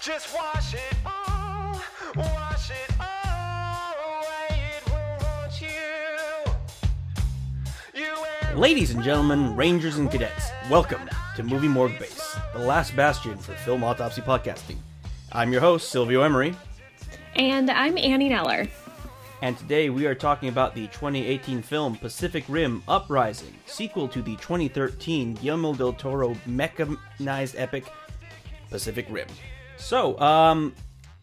[0.00, 1.78] Just wash it all,
[2.16, 4.60] wash it all away.
[4.76, 5.68] It will haunt you.
[8.00, 8.14] You
[8.58, 11.02] Ladies and gentlemen, Rangers and Cadets, welcome
[11.36, 14.78] to Movie Morgue Base, the last bastion for film autopsy podcasting.
[15.32, 16.54] I'm your host, Silvio Emery,
[17.36, 18.68] And I'm Annie Neller.
[19.42, 24.36] and today we are talking about the 2018 film Pacific Rim Uprising, sequel to the
[24.36, 27.84] 2013 Guillermo del Toro mechanized epic
[28.70, 29.28] Pacific Rim.
[29.80, 30.74] So, um,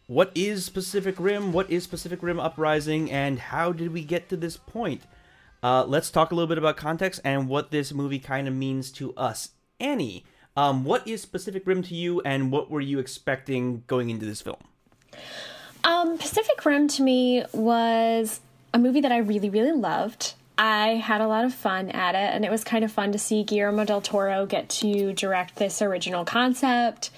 [0.08, 1.54] what is Pacific Rim?
[1.54, 3.10] What is Pacific Rim Uprising?
[3.12, 5.04] And how did we get to this point?
[5.64, 8.92] Uh, let's talk a little bit about context and what this movie kind of means
[8.94, 9.52] to us.
[9.80, 10.26] Annie,
[10.58, 14.42] um, what is Pacific Rim to you, and what were you expecting going into this
[14.42, 14.58] film?
[15.84, 18.42] Um, Pacific Rim to me was
[18.74, 20.34] a movie that I really, really loved.
[20.58, 23.20] I had a lot of fun at it, and it was kind of fun to
[23.20, 27.12] see Guillermo del Toro get to direct this original concept.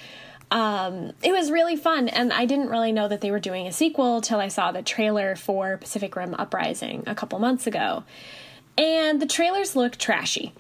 [0.52, 3.72] Um, it was really fun, and I didn't really know that they were doing a
[3.72, 8.04] sequel till I saw the trailer for Pacific Rim Uprising a couple months ago.
[8.78, 10.54] And the trailers look trashy.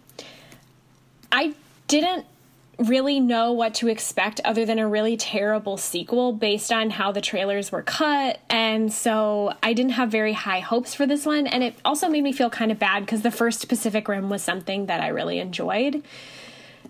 [1.31, 1.53] I
[1.87, 2.25] didn't
[2.79, 7.21] really know what to expect other than a really terrible sequel based on how the
[7.21, 8.39] trailers were cut.
[8.49, 11.45] And so I didn't have very high hopes for this one.
[11.45, 14.41] And it also made me feel kind of bad because the first Pacific Rim was
[14.41, 16.03] something that I really enjoyed.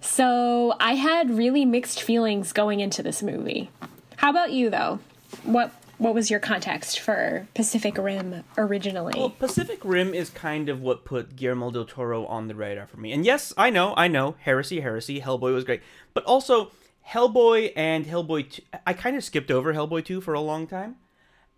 [0.02, 3.70] So I had really mixed feelings going into this movie.
[4.18, 5.00] How about you though?
[5.44, 9.14] What what was your context for Pacific Rim originally?
[9.18, 12.98] Well, Pacific Rim is kind of what put Guillermo del Toro on the radar for
[12.98, 13.12] me.
[13.12, 15.82] And yes, I know, I know, heresy, heresy, Hellboy was great.
[16.14, 16.72] But also,
[17.10, 20.96] Hellboy and Hellboy 2, I kind of skipped over Hellboy 2 for a long time.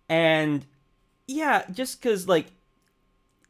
[0.08, 0.66] And
[1.28, 2.46] yeah, just because, like,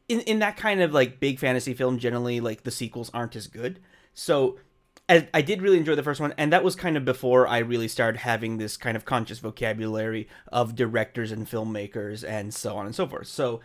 [0.07, 3.47] in, in that kind of, like, big fantasy film, generally, like, the sequels aren't as
[3.47, 3.79] good.
[4.13, 4.59] So
[5.09, 7.57] I, I did really enjoy the first one, and that was kind of before I
[7.59, 12.85] really started having this kind of conscious vocabulary of directors and filmmakers and so on
[12.85, 13.27] and so forth.
[13.27, 13.59] So,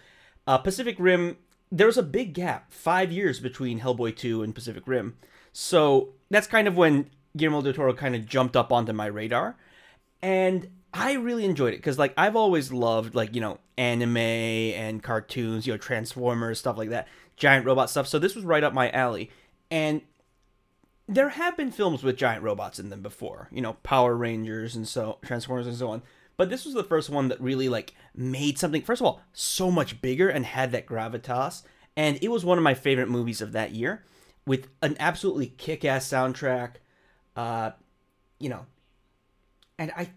[0.46, 1.36] uh, Pacific Rim,
[1.70, 5.16] there was a big gap, five years between Hellboy 2 and Pacific Rim.
[5.52, 9.56] So, that's kind of when Guillermo del Toro kind of jumped up onto my radar.
[10.20, 15.04] And I really enjoyed it because, like, I've always loved, like, you know, anime and
[15.04, 17.06] cartoons, you know, Transformers, stuff like that,
[17.36, 18.08] giant robot stuff.
[18.08, 19.30] So, this was right up my alley.
[19.70, 20.02] And
[21.08, 24.86] there have been films with giant robots in them before, you know, Power Rangers and
[24.86, 26.02] so Transformers and so on.
[26.36, 29.70] But this was the first one that really like made something first of all so
[29.70, 31.62] much bigger and had that gravitas,
[31.96, 34.04] and it was one of my favorite movies of that year
[34.46, 36.74] with an absolutely kick-ass soundtrack.
[37.34, 37.72] Uh,
[38.38, 38.66] you know,
[39.78, 40.10] and I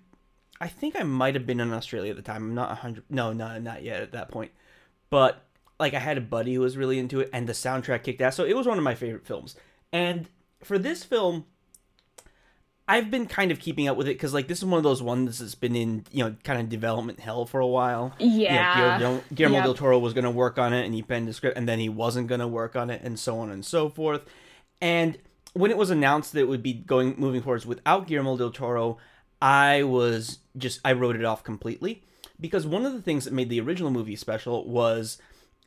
[0.59, 2.44] I think I might have been in Australia at the time.
[2.44, 4.52] I'm not 100 no, not not yet at that point.
[5.09, 5.44] But
[5.79, 8.35] like I had a buddy who was really into it and the soundtrack kicked ass.
[8.35, 9.56] So it was one of my favorite films.
[9.91, 10.29] And
[10.64, 11.46] for this film,
[12.88, 15.02] I've been kind of keeping up with it because like this is one of those
[15.02, 18.14] ones that's been in you know kind of development hell for a while.
[18.20, 18.26] Yeah.
[18.76, 19.64] You know, Guillermo, Guillermo Yep.
[19.66, 21.80] del Toro was going to work on it and he penned the script and then
[21.80, 24.22] he wasn't going to work on it and so on and so forth.
[24.82, 25.18] And
[25.54, 28.98] when it was announced that it would be going moving forwards without Guillermo del Toro,
[29.42, 32.04] I was just I wrote it off completely
[32.42, 35.18] because one of the things that made the original movie special was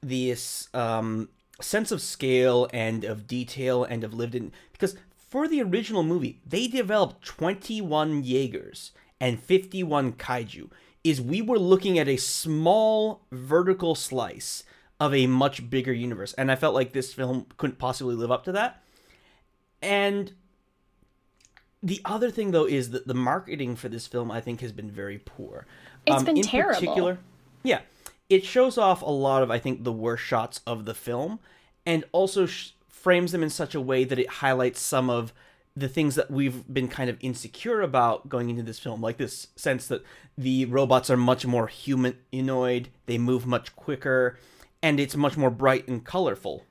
[0.02, 5.62] this um, sense of scale and of detail and of lived in because for the
[5.62, 10.68] original movie they developed 21 Jaegers and 51 kaiju
[11.04, 14.64] is we were looking at a small vertical slice
[14.98, 18.44] of a much bigger universe and I felt like this film couldn't possibly live up
[18.44, 18.82] to that
[19.80, 20.32] and
[21.84, 24.90] the other thing though is that the marketing for this film I think has been
[24.90, 25.66] very poor.
[26.06, 26.80] It's um, been in terrible.
[26.80, 27.18] Particular,
[27.62, 27.80] yeah,
[28.28, 31.40] it shows off a lot of I think the worst shots of the film,
[31.84, 35.32] and also sh- frames them in such a way that it highlights some of
[35.76, 39.48] the things that we've been kind of insecure about going into this film, like this
[39.56, 40.04] sense that
[40.38, 44.38] the robots are much more humanoid, they move much quicker,
[44.82, 46.64] and it's much more bright and colorful.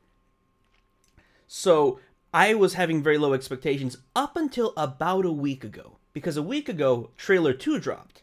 [1.48, 2.00] So
[2.34, 5.98] I was having very low expectations up until about a week ago.
[6.14, 8.23] Because a week ago, trailer 2 dropped.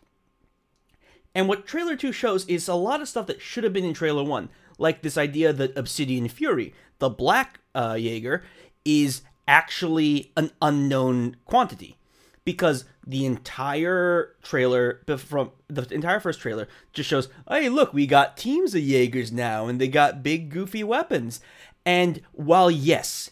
[1.35, 3.95] And what trailer 2 shows is a lot of stuff that should have been in
[3.95, 4.49] trailer 1.
[4.79, 8.43] Like this idea that Obsidian Fury, the black uh, Jaeger,
[8.85, 11.97] is actually an unknown quantity.
[12.45, 18.37] Because the entire trailer, from the entire first trailer, just shows, hey, look, we got
[18.37, 21.41] teams of Jaegers now, and they got big, goofy weapons.
[21.85, 23.31] And while, yes,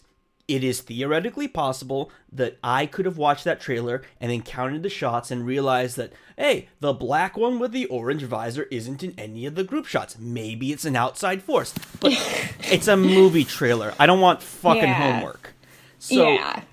[0.49, 4.89] it is theoretically possible that I could have watched that trailer and then counted the
[4.89, 9.45] shots and realized that, hey, the black one with the orange visor isn't in any
[9.45, 10.17] of the group shots.
[10.19, 11.73] Maybe it's an outside force.
[11.99, 12.13] But
[12.71, 13.93] it's a movie trailer.
[13.99, 15.11] I don't want fucking Yeah.
[15.13, 15.53] homework.
[15.99, 16.63] So yeah.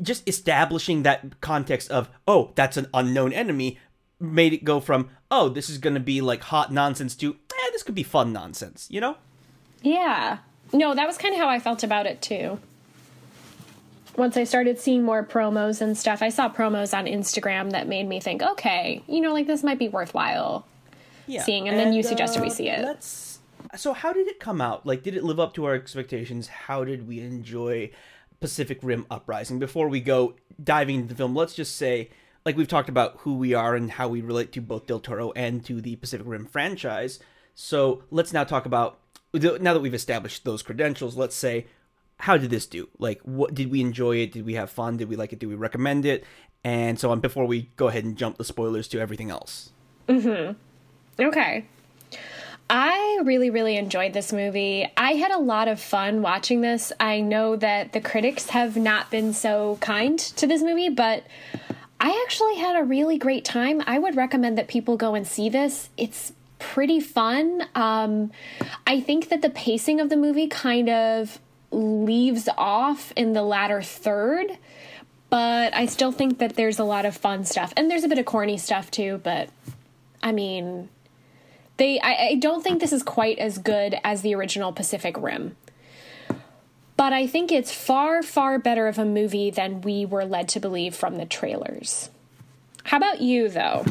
[0.00, 3.78] just establishing that context of oh that's an unknown enemy
[4.20, 7.82] made it go from oh this is gonna be like hot nonsense to eh, this
[7.82, 9.16] could be fun nonsense you know
[9.82, 10.38] Yeah.
[10.72, 12.58] No, that was kind of how I felt about it too.
[14.16, 18.08] Once I started seeing more promos and stuff, I saw promos on Instagram that made
[18.08, 20.66] me think, okay, you know, like this might be worthwhile.
[21.26, 21.42] yeah.
[21.42, 22.84] Seeing, and then you suggested we uh, see it.
[22.84, 23.40] Let's.
[23.76, 24.86] So, how did it come out?
[24.86, 26.46] Like, did it live up to our expectations?
[26.46, 27.90] How did we enjoy
[28.40, 29.58] Pacific Rim Uprising?
[29.58, 32.10] Before we go diving into the film, let's just say,
[32.44, 35.32] like we've talked about who we are and how we relate to both Del Toro
[35.32, 37.18] and to the Pacific Rim franchise.
[37.56, 39.00] So, let's now talk about
[39.32, 41.16] now that we've established those credentials.
[41.16, 41.66] Let's say,
[42.18, 42.88] how did this do?
[42.98, 44.32] Like, what did we enjoy it?
[44.32, 44.96] Did we have fun?
[44.96, 45.38] Did we like it?
[45.38, 46.24] Did we recommend it?
[46.62, 47.20] And so on.
[47.20, 49.70] Before we go ahead and jump the spoilers to everything else.
[51.20, 51.66] Okay.
[52.70, 54.90] I really, really enjoyed this movie.
[54.96, 56.92] I had a lot of fun watching this.
[56.98, 61.24] I know that the critics have not been so kind to this movie, but
[62.00, 63.82] I actually had a really great time.
[63.86, 65.90] I would recommend that people go and see this.
[65.98, 67.66] It's pretty fun.
[67.74, 68.32] Um,
[68.86, 71.38] I think that the pacing of the movie kind of
[71.74, 74.58] leaves off in the latter third,
[75.30, 77.72] but I still think that there's a lot of fun stuff.
[77.76, 79.48] And there's a bit of corny stuff too, but
[80.22, 80.88] I mean,
[81.76, 85.56] they I, I don't think this is quite as good as the original Pacific Rim.
[86.96, 90.60] But I think it's far, far better of a movie than we were led to
[90.60, 92.08] believe from the trailers.
[92.84, 93.84] How about you, though?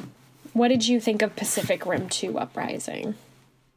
[0.53, 3.15] What did you think of Pacific Rim 2 Uprising?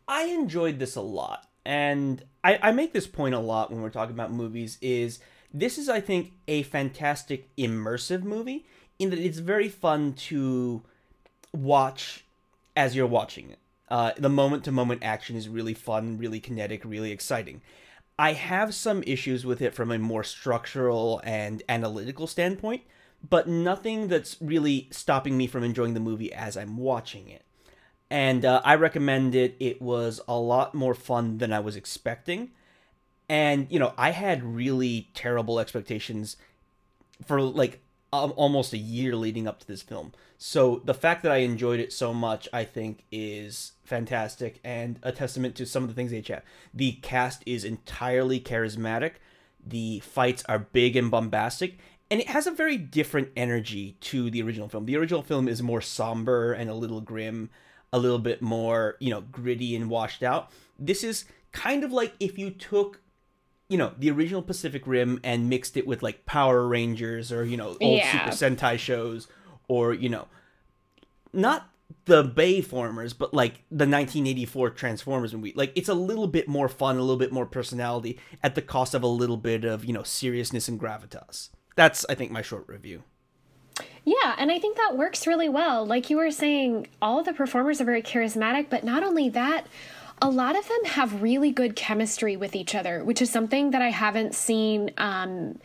[0.07, 3.91] I enjoyed this a lot, and I, I make this point a lot when we're
[3.91, 4.79] talking about movies.
[4.81, 5.19] Is
[5.53, 8.67] this is I think a fantastic immersive movie
[9.01, 10.85] in that it's very fun to
[11.53, 12.25] watch
[12.77, 13.59] as you're watching it.
[13.89, 17.63] Uh, the moment to moment action is really fun, really kinetic, really exciting.
[18.17, 22.83] I have some issues with it from a more structural and analytical standpoint,
[23.29, 27.46] but nothing that's really stopping me from enjoying the movie as I'm watching it.
[28.11, 29.57] And uh, I recommend it.
[29.59, 32.51] It was a lot more fun than I was expecting.
[33.29, 36.37] And, you know, I had really terrible expectations
[37.25, 37.81] for like
[38.13, 40.13] um, almost a year leading up to this film.
[40.39, 45.13] So the fact that I enjoyed it so much, I think, is fantastic and a
[45.13, 46.43] testament to some of the things they have.
[46.73, 49.13] The cast is entirely charismatic.
[49.67, 51.79] The fights are big and bombastic,
[52.11, 54.87] and it has a very different energy to the original film.
[54.87, 57.51] The original film is more somber and a little grim,
[57.97, 60.51] a little bit more, you know, gritty and washed out.
[60.79, 63.01] This is kind of like if you took
[63.69, 67.57] you know the original Pacific Rim and mixed it with like Power Rangers or you
[67.57, 68.31] know old Yeah.
[68.31, 69.27] Super Sentai shows
[69.69, 70.29] or you know
[71.33, 71.71] not
[72.05, 76.97] the Bayformers but like the 1984 Transformers movie like it's a little bit more fun
[76.97, 80.03] a little bit more personality at the cost of a little bit of you know
[80.05, 83.03] seriousness and gravitas that's I think my short review
[84.05, 85.85] Yeah, and I think that works really well.
[85.85, 89.67] Like you were saying, all the performers are very charismatic, but not only that,
[90.23, 93.83] a lot of them have really good chemistry with each other, which is something that
[93.83, 95.59] I haven't seen um,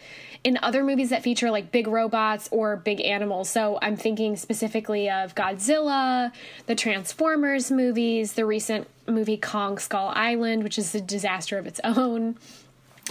[0.44, 3.50] in other movies that feature like big robots or big animals.
[3.50, 6.34] So I'm thinking specifically of Godzilla,
[6.66, 11.80] the Transformers movies, the recent movie Kong Skull Island, which is a disaster of its
[11.84, 12.38] own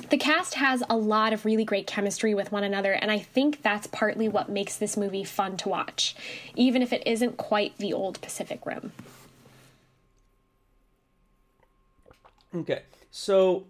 [0.08, 3.62] the cast has a lot of really great chemistry with one another, and I think
[3.62, 6.14] that's partly what makes this movie fun to watch,
[6.54, 8.92] even if it isn't quite the old Pacific Rim.
[12.54, 13.66] Okay, so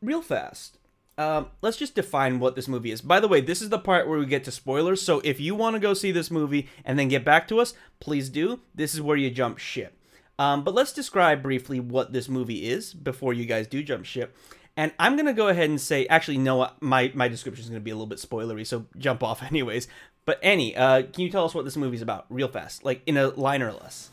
[0.00, 0.78] real fast,
[1.18, 3.02] um, let's just define what this movie is.
[3.02, 5.02] By the way, this is the part where we get to spoilers.
[5.02, 7.74] So if you want to go see this movie and then get back to us,
[8.00, 8.60] please do.
[8.74, 9.98] This is where you jump ship.
[10.38, 14.34] Um, but let's describe briefly what this movie is before you guys do jump ship.
[14.76, 17.90] And I'm gonna go ahead and say, actually, no, my my description is gonna be
[17.90, 19.86] a little bit spoilery, so jump off anyways.
[20.24, 23.16] But Annie, uh, can you tell us what this movie's about, real fast, like in
[23.16, 24.10] a line or less?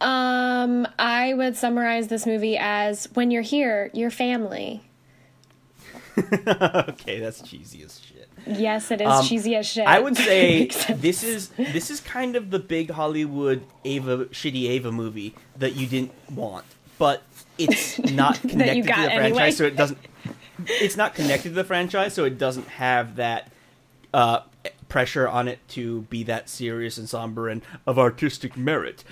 [0.00, 4.82] Um, I would summarize this movie as when you're here, you're family.
[6.18, 8.28] okay, that's cheesy as shit.
[8.46, 9.86] Yes, it is Um, cheesy as shit.
[9.86, 14.92] I would say this is this is kind of the big Hollywood Ava shitty Ava
[14.92, 16.64] movie that you didn't want,
[16.98, 17.22] but
[17.60, 19.50] it's not connected to the franchise, anyway.
[19.52, 19.98] so it doesn't.
[20.66, 23.50] It's not connected to the franchise, so it doesn't have that
[24.12, 24.40] uh,
[24.88, 29.04] pressure on it to be that serious and somber and of artistic merit.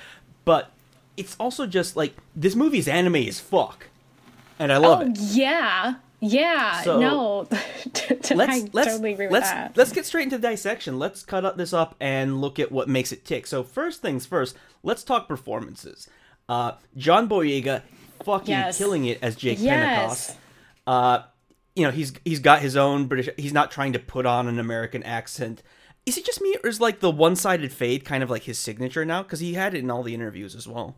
[0.44, 0.70] But
[1.16, 3.88] it's also just like this movie's anime is fuck,
[4.58, 5.18] and I love Oh it.
[5.18, 6.82] yeah, yeah.
[6.82, 9.76] So, no, let's I let's totally agree with let's that.
[9.76, 10.98] let's get straight into dissection.
[10.98, 13.46] Let's cut up this up and look at what makes it tick.
[13.46, 16.08] So first things first, let's talk performances.
[16.48, 17.82] Uh, John Boyega,
[18.24, 18.78] fucking Yes.
[18.78, 19.78] killing it as Jake Yes.
[20.28, 20.36] Pentecost.
[20.86, 21.22] Uh,
[21.76, 23.28] you know he's he's got his own British.
[23.36, 25.62] He's not trying to put on an American accent.
[26.06, 29.04] Is it just me, or is like the one-sided fade kind of like his signature
[29.04, 29.22] now?
[29.22, 30.96] Because he had it in all the interviews as well.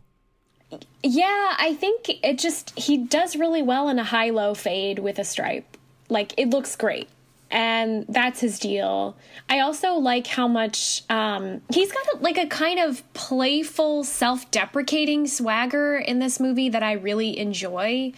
[1.03, 5.25] Yeah, I think it just he does really well in a high-low fade with a
[5.25, 5.75] stripe.
[6.07, 7.09] Like it looks great.
[7.51, 9.17] And that's his deal.
[9.49, 15.27] I also like how much um, he's got a, like a kind of playful, self-deprecating
[15.27, 18.13] swagger in this movie that I really enjoy.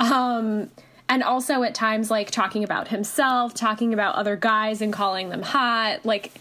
[0.00, 0.70] Um,
[1.08, 5.42] and also at times like talking about himself, talking about other guys and calling them
[5.42, 6.32] hot, like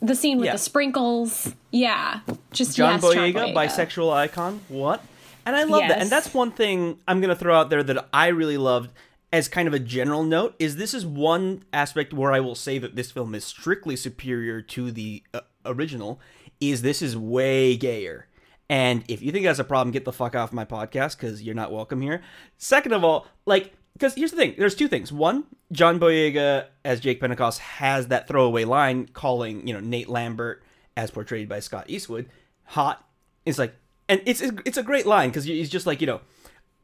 [0.00, 0.52] the scene with Yeah.
[0.52, 1.52] the sprinkles.
[1.70, 2.20] Yeah,
[2.52, 4.60] just John yes, John Boyega, bisexual icon.
[4.68, 5.04] What?
[5.44, 5.98] And I love that.
[6.00, 8.90] And that's one thing I'm going to throw out there that I really loved
[9.34, 12.78] as kind of a general note is this is one aspect where I will say
[12.78, 16.20] that this film is strictly superior to the uh, original
[16.60, 18.28] is this is way gayer.
[18.70, 21.56] And if you think that's a problem, get the fuck off my podcast because you're
[21.56, 22.22] not welcome here.
[22.58, 25.12] Second of all, like, because here's the thing there's two things.
[25.12, 30.62] One, John Boyega as Jake Pentecost has that throwaway line calling, you know, Nate Lambert,
[30.96, 32.30] as portrayed by Scott Eastwood,
[32.66, 33.04] hot.
[33.44, 33.74] It's like,
[34.08, 36.20] and it's it's a great line because he's just like, you know,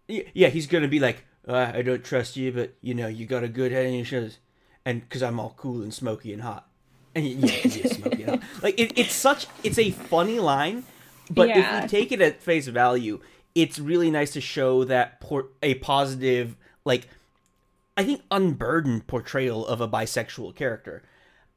[0.08, 3.44] yeah, he's gonna be like, uh, I don't trust you, but you know, you got
[3.44, 4.38] a good head on your shoulders,
[4.84, 6.68] and because I'm all cool and smoky and hot,
[7.14, 7.48] and yeah,
[7.88, 8.62] smoky and hot.
[8.62, 10.84] Like it, it's such, it's a funny line,
[11.30, 11.78] but Yeah.
[11.78, 13.20] if you take it at face value,
[13.54, 17.08] it's really nice to show that por- a positive, like,
[17.96, 21.02] I think unburdened portrayal of a bisexual character.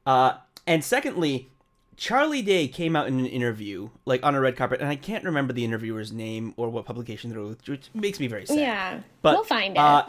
[0.04, 0.34] Uh,
[0.66, 1.50] and secondly,
[1.96, 5.24] Charlie Day came out in an interview, like on a red carpet, and I can't
[5.24, 8.58] remember the interviewer's name or what publication they were with, which makes me very sad.
[8.58, 9.78] Yeah, But, we'll find it.
[9.78, 10.06] Uh,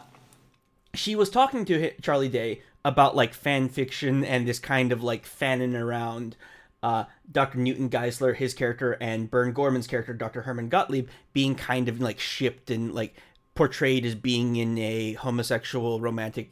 [0.93, 5.25] she was talking to Charlie Day about like fan fiction and this kind of like
[5.25, 6.35] fanning around
[6.83, 7.57] uh, Dr.
[7.57, 10.43] Newton Geiszler, his character, and Burn Gorman's character, Dr.
[10.43, 13.15] Herman Gottlieb, being kind of like shipped and like
[13.55, 16.51] portrayed as being in a homosexual romantic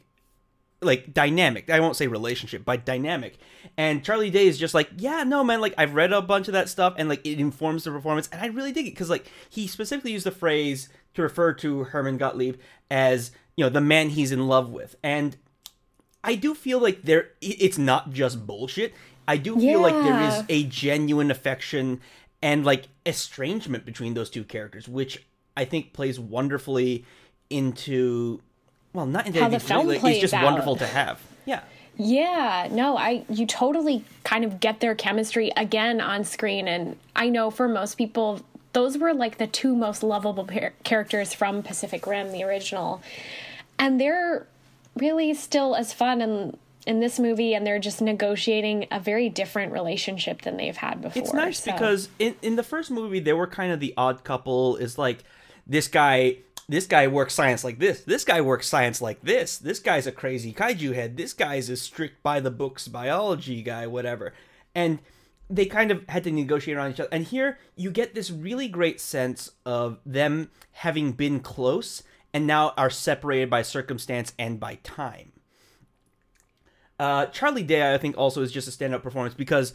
[0.84, 1.70] like dynamic.
[1.70, 3.38] I won't say relationship, but dynamic.
[3.76, 5.60] And Charlie Day is just like, yeah, no, man.
[5.60, 8.40] Like I've read a bunch of that stuff, and like it informs the performance, and
[8.40, 12.18] I really dig it because like he specifically used the phrase to refer to Herman
[12.18, 12.56] Gottlieb
[12.90, 15.36] as you know the man he's in love with, and
[16.22, 18.94] I do feel like there it's not just bullshit.
[19.26, 22.00] I do feel like there is a genuine affection
[22.42, 25.24] and like estrangement between those two characters, which
[25.56, 27.04] I think plays wonderfully
[27.48, 28.40] into
[28.94, 30.44] well, not into How the film like, plays It's just out.
[30.44, 31.20] wonderful to have.
[31.44, 31.60] Yeah.
[31.96, 37.28] Yeah, no, I you totally kind of get their chemistry again on screen and I
[37.28, 38.40] know for most people
[38.72, 43.00] those were like the two most lovable par- characters from Pacific Rim the original.
[43.78, 44.46] And they're
[44.96, 49.72] really still as fun in in this movie and they're just negotiating a very different
[49.72, 51.22] relationship than they've had before.
[51.22, 54.24] It's nice so- because in in the first movie they were kind of the odd
[54.24, 54.76] couple.
[54.76, 55.22] Is like
[55.66, 56.38] this guy.
[56.68, 58.00] This guy works science like this.
[58.00, 59.58] This guy works science like this.
[59.58, 61.16] This guy's a crazy kaiju head.
[61.16, 64.32] This guy's a strict by the books biology guy, whatever.
[64.74, 65.00] And
[65.50, 67.10] they kind of had to negotiate around each other.
[67.12, 72.02] And here you get this really great sense of them having been close
[72.32, 75.32] and now are separated by circumstance and by time.
[76.98, 79.74] Uh, Charlie Day, I think, also is just a standout performance because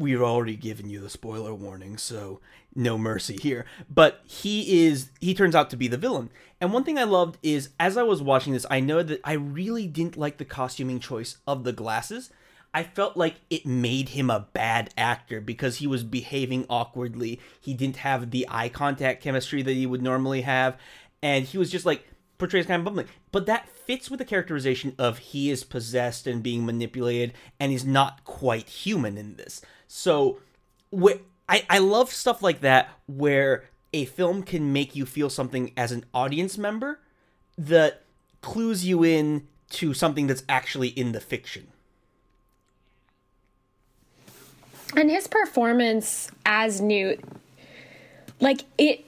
[0.00, 2.40] we've already given you the spoiler warning, so
[2.74, 3.66] no mercy here.
[3.88, 6.30] But he is he turns out to be the villain.
[6.60, 9.34] And one thing I loved is as I was watching this, I know that I
[9.34, 12.30] really didn't like the costuming choice of the glasses.
[12.72, 17.40] I felt like it made him a bad actor because he was behaving awkwardly.
[17.60, 20.78] He didn't have the eye contact chemistry that he would normally have,
[21.22, 22.06] and he was just like
[22.38, 23.08] portrays kind of bumbling.
[23.32, 27.84] But that fits with the characterization of he is possessed and being manipulated and he's
[27.84, 29.60] not quite human in this.
[29.92, 30.38] So
[30.96, 31.18] wh-
[31.48, 35.90] I, I love stuff like that where a film can make you feel something as
[35.90, 37.00] an audience member
[37.58, 38.02] that
[38.40, 41.66] clues you in to something that's actually in the fiction.
[44.96, 47.20] and his performance as Newt
[48.40, 49.04] like it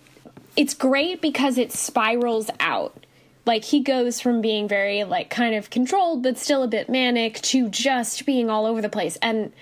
[0.56, 3.04] it's great because it spirals out
[3.46, 7.40] like he goes from being very like kind of controlled but still a bit manic
[7.40, 9.52] to just being all over the place and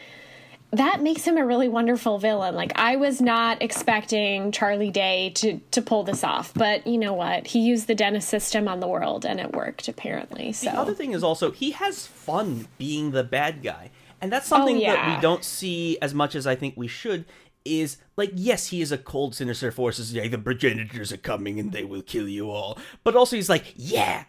[0.72, 5.58] that makes him a really wonderful villain like i was not expecting charlie day to
[5.70, 8.26] to pull this off but you know what he used the D.E.N.N.I.S.
[8.26, 11.70] system on the world and it worked apparently so The other thing is also he
[11.72, 15.16] has fun being the bad guy, and that's something oh, that yeah.
[15.16, 17.24] we don't see as much as I think we should.
[17.62, 19.98] Is like yes, he is a cold, sinister force.
[19.98, 22.78] Is like the progenitors are coming and they will kill you all.
[23.04, 24.24] But also he's like yeah,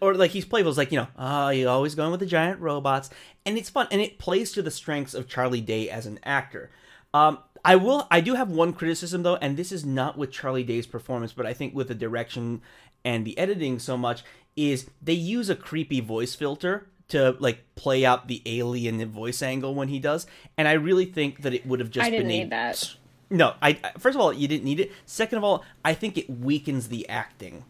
[0.00, 0.70] or like he's playful.
[0.70, 3.10] It's like you know, ah, you're always going with the giant robots,
[3.44, 6.70] and it's fun, and it plays to the strengths of Charlie Day as an actor.
[7.12, 8.06] Um, I will.
[8.10, 11.46] I do have one criticism though, and this is not with Charlie Day's performance, but
[11.46, 12.60] I think with the direction
[13.04, 14.22] and the editing so much
[14.56, 19.74] is they use a creepy voice filter to like play out the alien voice angle
[19.74, 20.26] when he does,
[20.56, 22.94] and I really think that it would have just I didn't been a need that.
[23.30, 24.92] no, I- first of all, you didn't need it.
[25.06, 27.64] Second of all, I think it weakens the acting.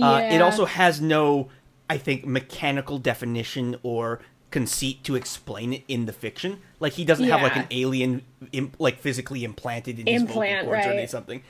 [0.00, 1.48] Uh, it also has no,
[1.88, 6.60] I think, mechanical definition or conceit to explain it in the fiction.
[6.80, 10.72] Like he doesn't have like an alien, Im- like physically implanted in his Implant, vocal
[10.72, 11.42] cords or something.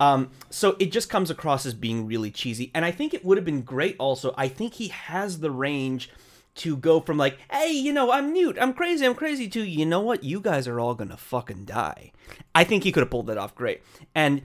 [0.00, 3.38] Um, so it just comes across as being really cheesy, and I think it would
[3.38, 3.94] have been great.
[3.98, 6.10] Also, I think he has the range
[6.56, 9.86] to go from like, hey, you know, I'm Newt, I'm crazy, I'm crazy, to you
[9.86, 12.10] know what, you guys are all gonna fucking die.
[12.54, 13.82] I think he could have pulled that off great,
[14.14, 14.42] and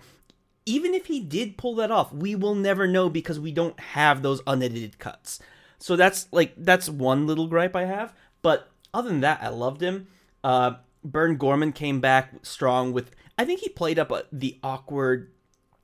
[0.65, 4.21] even if he did pull that off, we will never know because we don't have
[4.21, 5.39] those unedited cuts.
[5.79, 8.13] So that's like that's one little gripe I have.
[8.41, 10.07] But other than that, I loved him.
[10.43, 10.73] Uh,
[11.03, 13.11] Burn Gorman came back strong with.
[13.37, 15.31] I think he played up uh the awkward,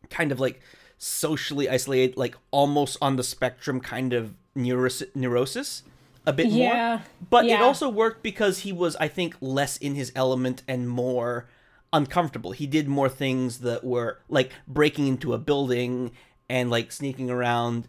[0.09, 0.61] kind of like
[0.97, 5.83] socially isolated, like almost on the spectrum kind of neuros- neurosis
[6.25, 7.01] a bit Yeah, more.
[7.29, 11.47] But it also worked because he was, I think, less in his element and more
[11.93, 12.51] uncomfortable.
[12.51, 16.11] He did more things that were like breaking into a building
[16.49, 17.87] and like sneaking around.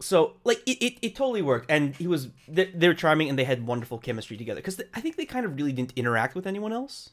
[0.00, 3.44] So like it, it, it totally worked, and he was they're, they're charming and they
[3.44, 6.72] had wonderful chemistry together because I think they kind of really didn't interact with anyone
[6.72, 7.10] else.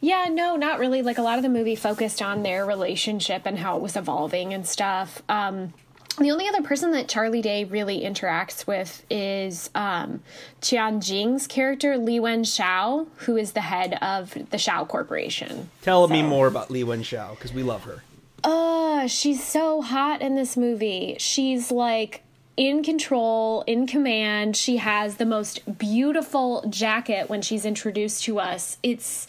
[0.00, 1.02] Yeah, no, not really.
[1.02, 4.54] Like a lot of the movie focused on their relationship and how it was evolving
[4.54, 5.22] and stuff.
[5.28, 5.74] Um,
[6.18, 10.22] the only other person that Charlie Day really interacts with is um,
[10.60, 15.70] Tian Jing's character, Liwen Shao, who is the head of the Shao Corporation.
[15.82, 18.02] Tell me more about Liwen Shao because we love her.
[18.44, 21.16] Uh, she's so hot in this movie.
[21.18, 22.22] She's like
[22.56, 24.56] in control, in command.
[24.56, 28.76] She has the most beautiful jacket when she's introduced to us.
[28.82, 29.26] It's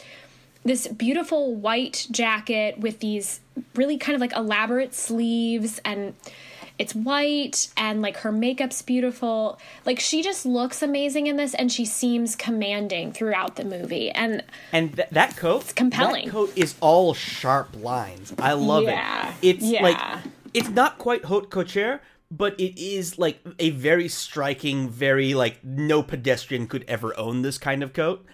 [0.64, 3.40] this beautiful white jacket with these
[3.76, 6.14] really kind of like elaborate sleeves and
[6.78, 9.60] it's white and like her makeup's beautiful.
[9.86, 14.12] Like she just looks amazing in this and she seems commanding throughout the movie.
[14.12, 16.26] And And th- that coat, it's compelling.
[16.26, 18.34] That coat is all sharp lines.
[18.40, 19.56] I love Yeah, it.
[19.58, 19.84] It's yeah.
[19.84, 20.00] like
[20.54, 26.02] it's not quite haute couture, but it is like a very striking, very like no
[26.04, 28.26] pedestrian could ever own this kind of coat,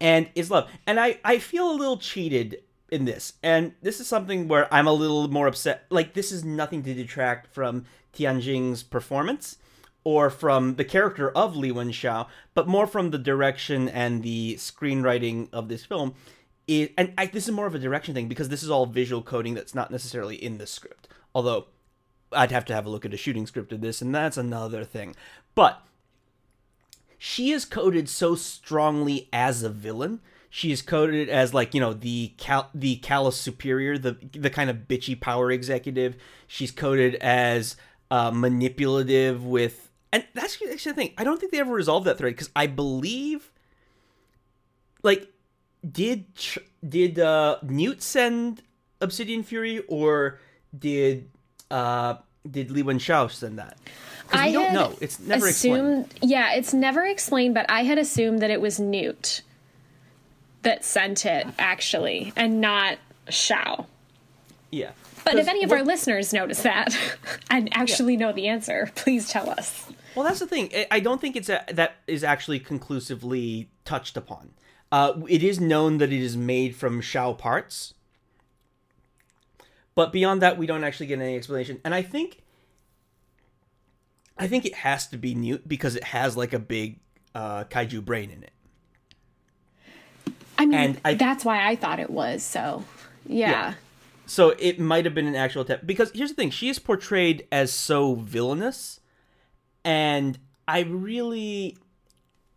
[0.00, 0.68] and it's love.
[0.86, 4.86] And I I feel a little cheated in this, and this is something where I'm
[4.86, 5.84] a little more upset.
[5.90, 9.58] Like this is nothing to detract from Tian Jing's performance
[10.04, 15.48] or from the character of Liwen Shao, but more from the direction and the screenwriting
[15.52, 16.14] of this film.
[16.66, 19.22] It, and I, this is more of a direction thing because this is all visual
[19.22, 21.08] coding that's not necessarily in the script.
[21.34, 21.66] Although
[22.32, 24.84] I'd have to have a look at a shooting script of this, and that's another
[24.84, 25.14] thing.
[25.54, 25.82] But
[27.18, 30.20] she is coded so strongly as a villain.
[30.50, 34.70] She is coded as like you know the cal- the callous superior, the the kind
[34.70, 36.16] of bitchy power executive.
[36.46, 37.76] She's coded as
[38.10, 41.12] uh, manipulative with, and that's actually the thing.
[41.18, 43.52] I don't think they ever resolved that thread because I believe,
[45.02, 45.30] like,
[45.90, 46.24] did
[46.86, 48.62] did uh, Newt send
[49.00, 50.40] Obsidian Fury or
[50.76, 51.28] did
[51.70, 52.16] uh
[52.50, 53.76] did Liwen Shao send that?
[54.32, 54.94] we don't know.
[55.00, 56.06] It's never explained.
[56.06, 59.42] assumed, Yeah, it's never explained, but I had assumed that it was Newt
[60.68, 62.98] that sent it, actually, and not
[63.30, 63.86] Shao.
[64.70, 64.90] Yeah.
[65.24, 66.94] But if any of what- our listeners notice that
[67.50, 69.86] and actually know the answer, please tell us.
[70.14, 70.70] Well, that's the thing.
[70.74, 74.50] I- I don't think it's a, that is actually conclusively touched upon.
[74.92, 77.94] Uh, it is known that it is made from Shao parts,
[79.94, 81.80] but beyond that, we don't actually get any explanation.
[81.84, 82.42] And I think,
[84.36, 87.00] I think it has to be Newt because it has like a big
[87.34, 88.52] uh, kaiju brain in it.
[90.58, 92.84] I mean, And I- that's why I thought it was, so
[93.26, 93.50] yeah.
[93.50, 93.74] Yeah.
[94.26, 97.46] So it might have been an actual attempt because here's the thing: she is portrayed
[97.50, 99.00] as so villainous,
[99.84, 101.78] and I really,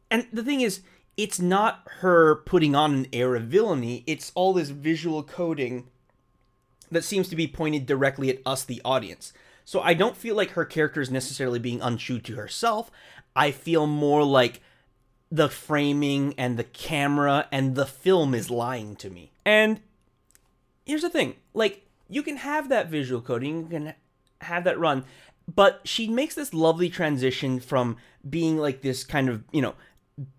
[0.09, 0.81] and the thing is,
[1.15, 4.03] it's not her putting on an air of villainy.
[4.07, 5.87] It's all this visual coding
[6.89, 9.31] that seems to be pointed directly at us, the audience.
[9.63, 12.91] So I don't feel like her character is necessarily being untrue to herself.
[13.33, 14.61] I feel more like
[15.31, 19.31] the framing and the camera and the film is lying to me.
[19.45, 19.79] And
[20.85, 23.93] here's the thing like you can have that visual coding you can
[24.41, 25.05] have that run
[25.53, 27.97] but she makes this lovely transition from
[28.29, 29.73] being like this kind of you know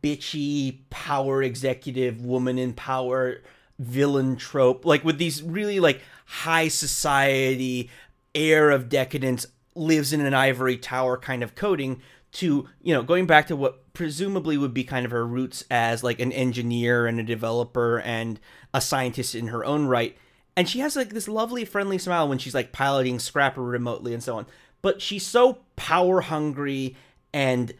[0.02, 3.40] bitchy power executive woman in power
[3.78, 7.90] villain trope like with these really like high society
[8.34, 12.00] air of decadence lives in an ivory tower kind of coding
[12.32, 16.02] to you know going back to what presumably would be kind of her roots as
[16.02, 18.40] like an engineer and a developer and
[18.72, 20.16] a scientist in her own right
[20.56, 24.22] and she has like this lovely friendly smile when she's like piloting scrapper remotely and
[24.22, 24.46] so on
[24.80, 26.96] but she's so power hungry
[27.34, 27.74] and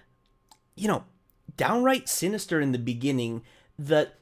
[0.76, 1.04] you know
[1.56, 3.42] downright sinister in the beginning
[3.78, 4.16] that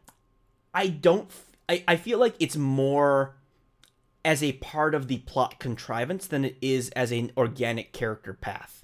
[0.73, 1.29] I don't
[1.69, 3.35] I, I feel like it's more
[4.25, 8.80] as a part of the plot contrivance than it is as an organic character path.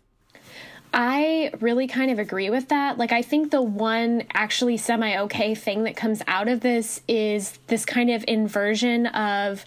[0.99, 2.97] I really kind of agree with that.
[2.97, 7.59] Like, I think the one actually semi okay thing that comes out of this is
[7.67, 9.67] this kind of inversion of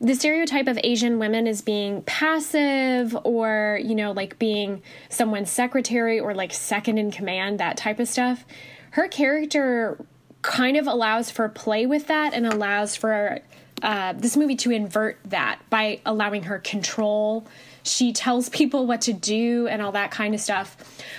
[0.00, 6.20] the stereotype of Asian women as being passive or, you know, like being someone's secretary
[6.20, 8.44] or like second in command, that type of stuff.
[8.92, 9.98] Her character
[10.42, 13.40] kind of allows for play with that and allows for
[13.82, 17.44] uh, this movie to invert that by allowing her control.
[17.82, 20.76] She tells people what to do and all that kind of stuff.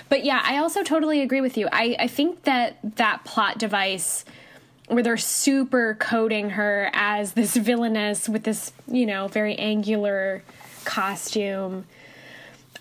[0.08, 1.68] But yeah, I also totally agree with you.
[1.72, 4.24] I, I think that that plot device
[4.88, 10.42] where they're super coding her as this villainess with this, you know, very angular
[10.84, 11.86] costume,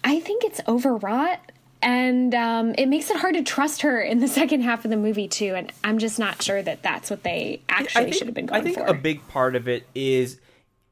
[0.03, 1.39] I think it's overwrought.
[1.83, 4.97] And um, it makes it hard to trust her in the second half of the
[4.97, 5.55] movie too.
[5.55, 8.61] And I'm just not sure that that's what they actually think, should have been going
[8.61, 8.67] for.
[8.69, 8.93] I think for.
[8.93, 10.37] a big part of it is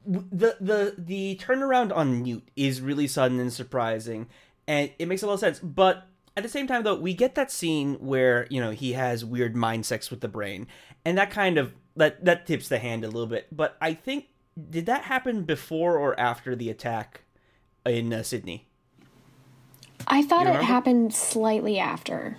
[0.06, 4.28] the the the turnaround on Newt is really sudden and surprising,
[4.66, 5.58] and it makes a lot of sense.
[5.58, 9.24] But at the same time, though, we get that scene where you know he has
[9.24, 10.66] weird mind sex with the brain,
[11.04, 13.48] and that kind of that that tips the hand a little bit.
[13.52, 14.26] But I think
[14.68, 17.22] did that happen before or after the attack
[17.86, 18.68] in uh, Sydney?
[20.06, 22.38] I thought it happened slightly after.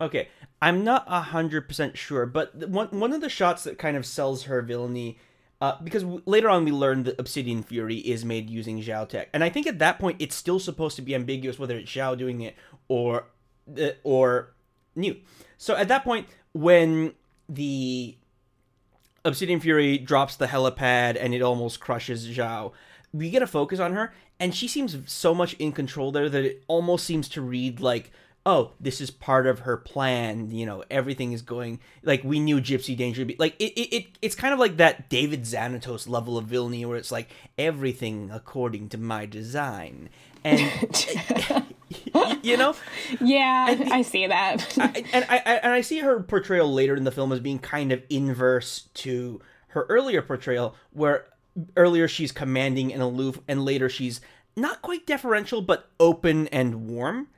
[0.00, 0.28] Okay,
[0.60, 4.06] I'm not a hundred percent sure, but one one of the shots that kind of
[4.06, 5.18] sells her villainy,
[5.60, 9.28] uh, because w- later on we learned that Obsidian Fury is made using Shao tech,
[9.32, 12.14] and I think at that point it's still supposed to be ambiguous whether it's Shao
[12.14, 12.56] doing it
[12.88, 13.26] or
[13.80, 14.54] uh, or
[14.94, 15.22] Newt.
[15.56, 17.14] So at that point, when
[17.48, 18.16] the
[19.24, 22.72] Obsidian Fury drops the helipad and it almost crushes Shao.
[23.12, 26.44] We get a focus on her, and she seems so much in control there that
[26.44, 28.10] it almost seems to read like,
[28.48, 30.50] oh, this is part of her plan.
[30.50, 33.72] You know, everything is going like we knew Gypsy Danger would be like it.
[33.78, 37.28] It, it it's kind of like that David Xanatos level of villainy where it's like
[37.58, 40.08] everything according to my design,
[40.42, 40.62] and
[42.42, 42.74] you know.
[43.20, 44.76] Yeah, I see that.
[44.78, 47.58] I- and I, I and I see her portrayal later in the film as being
[47.58, 51.26] kind of inverse to her earlier portrayal, where
[51.76, 54.22] earlier she's commanding and aloof, and later she's
[54.56, 57.28] not quite deferential but open and warm.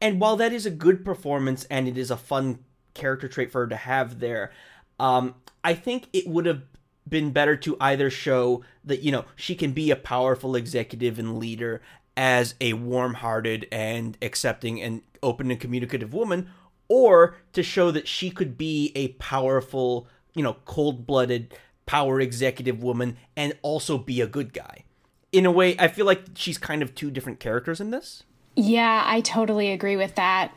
[0.00, 2.60] And while that is a good performance and it is a fun
[2.94, 4.52] character trait for her to have there,
[4.98, 6.62] um, I think it would have
[7.08, 11.38] been better to either show that you know she can be a powerful executive and
[11.38, 11.80] leader
[12.16, 16.48] as a warm-hearted and accepting and open and communicative woman
[16.88, 21.54] or to show that she could be a powerful you know cold-blooded
[21.84, 24.82] power executive woman and also be a good guy.
[25.30, 28.24] In a way i feel like she's kind of two different characters in this
[28.56, 30.50] yeah, I totally agree with that.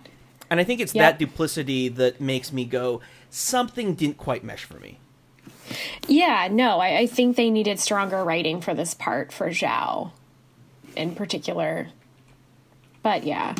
[0.50, 1.02] and i think it's Yep.
[1.04, 4.98] that duplicity that makes me go something didn't quite mesh for me
[6.08, 10.12] Yeah, no, I, I think they needed stronger writing for this part for Shao
[10.96, 11.90] in particular.
[13.04, 13.54] But yeah.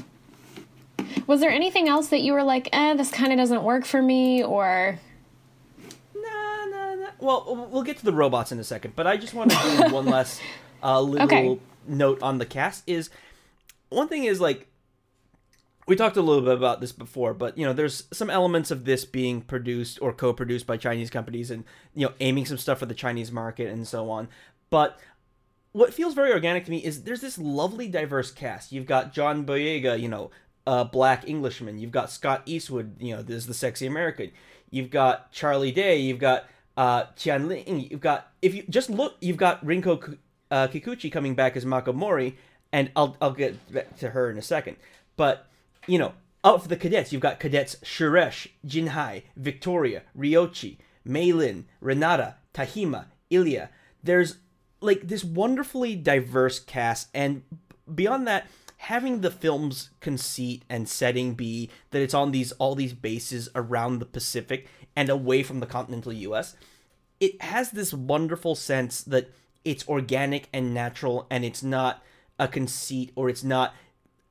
[1.28, 4.02] Was there anything else that you were like, eh, this kind of doesn't work for
[4.02, 4.98] me, or.
[7.20, 9.94] Well, we'll get to the robots in a second, but I just want to do
[9.94, 10.42] one last
[10.82, 11.60] uh, little Okay.
[11.88, 12.84] note on the cast.
[12.88, 13.10] Is
[13.90, 14.68] one thing is like
[15.88, 18.86] we talked a little bit about this before, but you know, there's some elements of
[18.86, 21.64] this being produced or co-produced by Chinese companies, and
[21.96, 24.28] you know, aiming some stuff for the Chinese market and so on.
[24.70, 25.00] But
[25.72, 28.72] what feels very organic to me is there's this lovely diverse cast.
[28.72, 30.32] You've got John Boyega, you know,
[30.68, 31.80] a black Englishman.
[31.80, 34.32] You've got Scott Eastwood, you know, this is the sexy American.
[34.70, 35.98] You've got Charlie Day.
[35.98, 36.46] You've got
[36.78, 37.88] uh, Tian Ling.
[37.90, 40.18] You've got if you just look, you've got Rinko
[40.52, 42.38] uh, Kikuchi coming back as Mako Mori,
[42.72, 44.78] and I'll I'll get back to her in a second.
[45.16, 45.48] But
[45.88, 50.78] you know, of the cadets, you've got cadets Suresh, Jinhai, Victoria, Ryoichi,
[51.08, 53.70] Meilin, Renata, Tahima, Ilya.
[54.04, 54.38] There's
[54.82, 57.44] like this wonderfully diverse cast, and
[57.94, 62.94] beyond that, having the film's conceit and setting be that it's on these all these
[62.94, 66.56] bases around the Pacific and away from the continental U.S.
[67.20, 69.34] It has this wonderful sense that
[69.66, 72.02] it's organic and natural, and it's not
[72.40, 73.76] a conceit or it's not,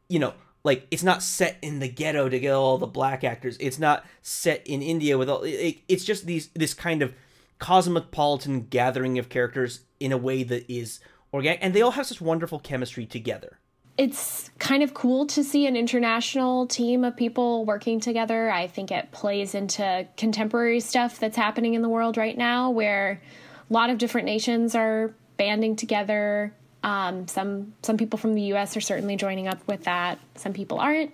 [0.09, 3.57] you know, like it's not set in the ghetto to get all the black actors.
[3.61, 5.43] It's not set in India with all.
[5.43, 7.15] It, it's just these this kind of
[7.59, 11.01] cosmopolitan gathering of characters in a way that is
[11.33, 13.59] organic, and they all have such wonderful chemistry together.
[13.99, 18.49] it's kind of cool to see an international team of people working together.
[18.49, 23.21] I think it plays into contemporary stuff that's happening in the world right now where
[23.69, 28.77] a lot of different nations are banding together Um, some some people from the U.S.
[28.77, 30.19] are certainly joining up with that.
[30.37, 31.13] Some people aren't.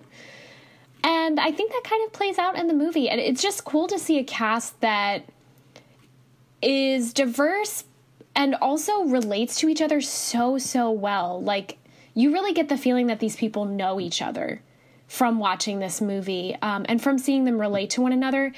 [1.03, 3.09] And I think that kind of plays out in the movie.
[3.09, 5.23] And it's just cool to see a cast that
[6.63, 7.83] is diverse
[8.35, 11.39] and also relates to each other so, so well.
[11.41, 11.77] Like,
[12.15, 14.63] you really get the feeling that these people know each other
[15.07, 18.51] from watching this movie um, and from seeing them relate to one another.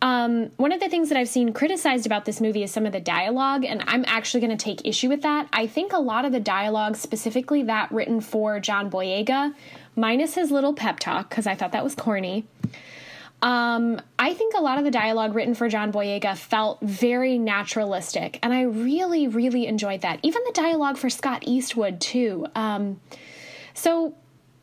[0.00, 2.92] Um, one of the things that I've seen criticized about this movie is some of
[2.92, 5.48] the dialogue, and I'm actually going to take issue with that.
[5.52, 9.54] I think a lot of the dialogue, specifically that written for John Boyega,
[9.96, 12.46] minus his little pep talk, because I thought that was corny.
[13.40, 18.38] Um, I think a lot of the dialogue written for John Boyega felt very naturalistic,
[18.42, 20.20] and I really, really enjoyed that.
[20.22, 22.46] Even the dialogue for Scott Eastwood, too.
[22.54, 23.00] Um,
[23.74, 24.14] so,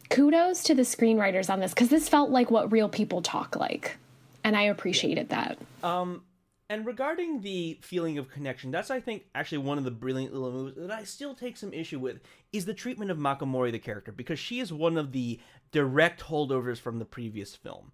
[0.10, 3.98] kudos to the screenwriters on this, because this felt like what real people talk like,
[4.46, 5.58] and I appreciated that.
[6.68, 10.52] And regarding the feeling of connection, that's I think actually one of the brilliant little
[10.52, 12.22] moves that I still take some issue with
[12.54, 15.40] is the treatment of Mako Mori the character because she is one of the
[15.72, 17.92] direct holdovers from the previous film.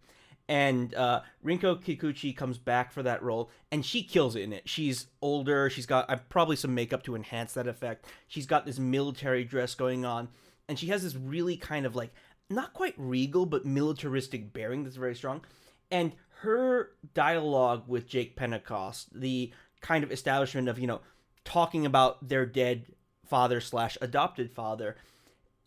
[0.47, 4.67] And uh, Rinko Kikuchi comes back for that role, and she kills it in it.
[4.67, 5.69] She's older.
[5.69, 8.05] She's got uh, probably some makeup to enhance that effect.
[8.27, 10.29] She's got this military dress going on,
[10.67, 12.13] and she has this really kind of like
[12.49, 15.41] not quite regal but militaristic bearing that's very strong.
[15.89, 19.51] And her dialogue with Jake Pentecost, the
[19.81, 21.01] kind of establishment of you know
[21.43, 22.85] talking about their dead
[23.25, 24.95] father slash adopted father,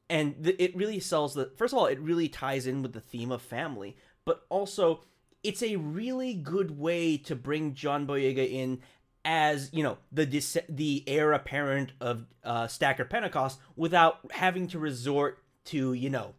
[0.09, 1.51] and th- it really sells the.
[1.57, 5.03] First of all, it really ties in with the theme of family, but also
[5.43, 8.81] it's a really good way to bring John Boyega in
[9.25, 14.79] as you know the dis- the heir apparent of uh, Stacker Pentecost without having to
[14.79, 16.35] resort to you know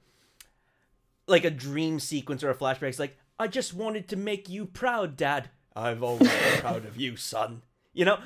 [1.27, 2.89] like a dream sequence or a flashback.
[2.89, 5.49] It's like, I just wanted to make you proud, Dad.
[5.75, 7.61] I've always been proud of you, son.
[7.93, 8.19] You know,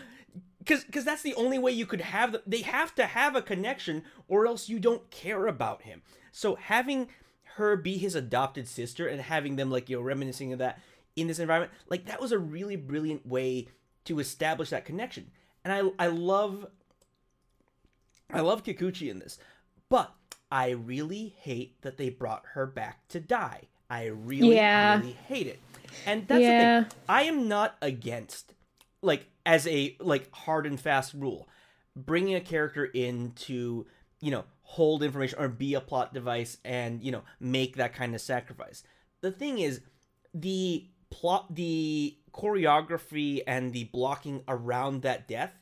[0.59, 2.31] because because that's the only way you could have.
[2.31, 6.01] The, they have to have a connection, or else you don't care about him.
[6.31, 7.09] So having
[7.55, 10.79] her be his adopted sister and having them like you know reminiscing of that
[11.15, 13.67] in this environment, like that was a really brilliant way
[14.05, 15.31] to establish that connection.
[15.63, 16.67] And I I love
[18.31, 19.39] I love Kikuchi in this,
[19.89, 20.13] but
[20.51, 23.69] I really hate that they brought her back to die.
[23.89, 24.97] I really, Yeah.
[24.97, 25.59] really hate it.
[26.05, 26.79] And that's Yeah.
[26.79, 26.99] the thing.
[27.07, 28.53] I am not against,
[29.01, 31.47] like, as a like hard and fast rule,
[31.95, 33.87] bringing a character in to
[34.21, 38.13] you know hold information or be a plot device and you know make that kind
[38.13, 38.83] of sacrifice.
[39.21, 39.81] The thing is,
[40.33, 45.53] the plot, the choreography, and the blocking around that death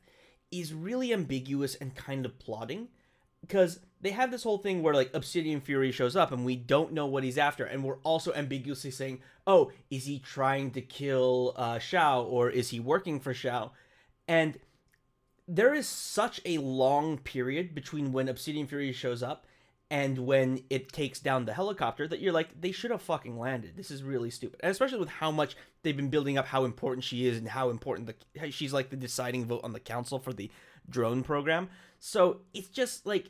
[0.52, 2.90] is really ambiguous and kind of plotting
[3.48, 6.94] because they have this whole thing where like Obsidian Fury shows up and we don't
[6.94, 11.54] know what he's after, and we're also ambiguously saying, "Oh, is he trying to kill
[11.56, 13.72] uh, Shao or is he working for Shao?"
[14.28, 14.60] And
[15.48, 19.46] there is such a long period between when Obsidian Fury shows up
[19.90, 23.78] and when it takes down the helicopter that you're like, they should have fucking landed.
[23.78, 27.04] This is really stupid, and especially with how much they've been building up how important
[27.04, 30.34] she is and how important the she's like the deciding vote on the council for
[30.34, 30.52] the
[30.90, 31.70] drone program.
[32.00, 33.30] So it's just like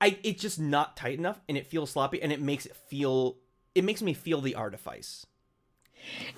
[0.00, 3.36] I it's just not tight enough and it feels sloppy and it makes it feel
[3.74, 5.26] it makes me feel the artifice.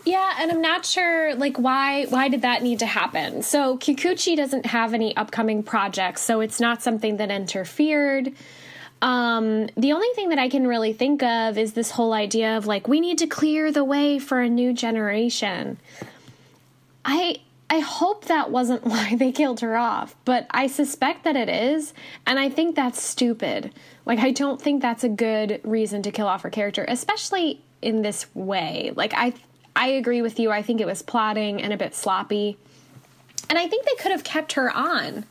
[0.04, 3.42] Yeah, and I'm not sure like why why did that need to happen?
[3.42, 8.32] So Kikuchi doesn't have any upcoming projects, so it's not something that interfered.
[9.00, 12.66] Um, the only thing that I can really think of is this whole idea of
[12.66, 15.78] like we need to clear the way for a new generation.
[17.04, 17.40] I
[17.72, 21.94] I hope that wasn't why they killed her off, but I suspect that it is,
[22.26, 23.72] and I think that's stupid.
[24.04, 28.02] Like I don't think that's a good reason to kill off her character, especially in
[28.02, 28.92] this way.
[28.94, 29.32] Like I
[29.74, 30.50] I agree with you.
[30.50, 32.58] I think it was plotting and a bit sloppy.
[33.48, 35.24] And I think they could have kept her on.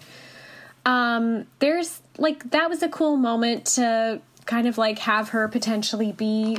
[0.84, 6.12] Um there's like that was a cool moment to kind of like have her potentially
[6.12, 6.58] be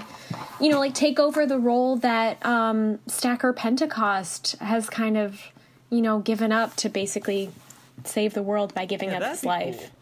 [0.60, 5.51] you know like take over the role that um Stacker Pentecost has kind of
[5.92, 7.50] you know given up to basically
[8.04, 9.92] save the world by giving Yeah, up his life.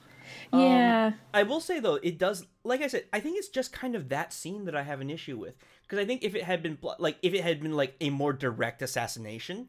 [0.50, 0.62] cool.
[0.62, 1.06] Yeah.
[1.08, 2.46] Um, I will say though, it does.
[2.64, 5.10] Like I said, I think it's just kind of that scene that I have an
[5.10, 7.94] issue with because I think if it had been like if it had been like
[8.00, 9.68] a more direct assassination,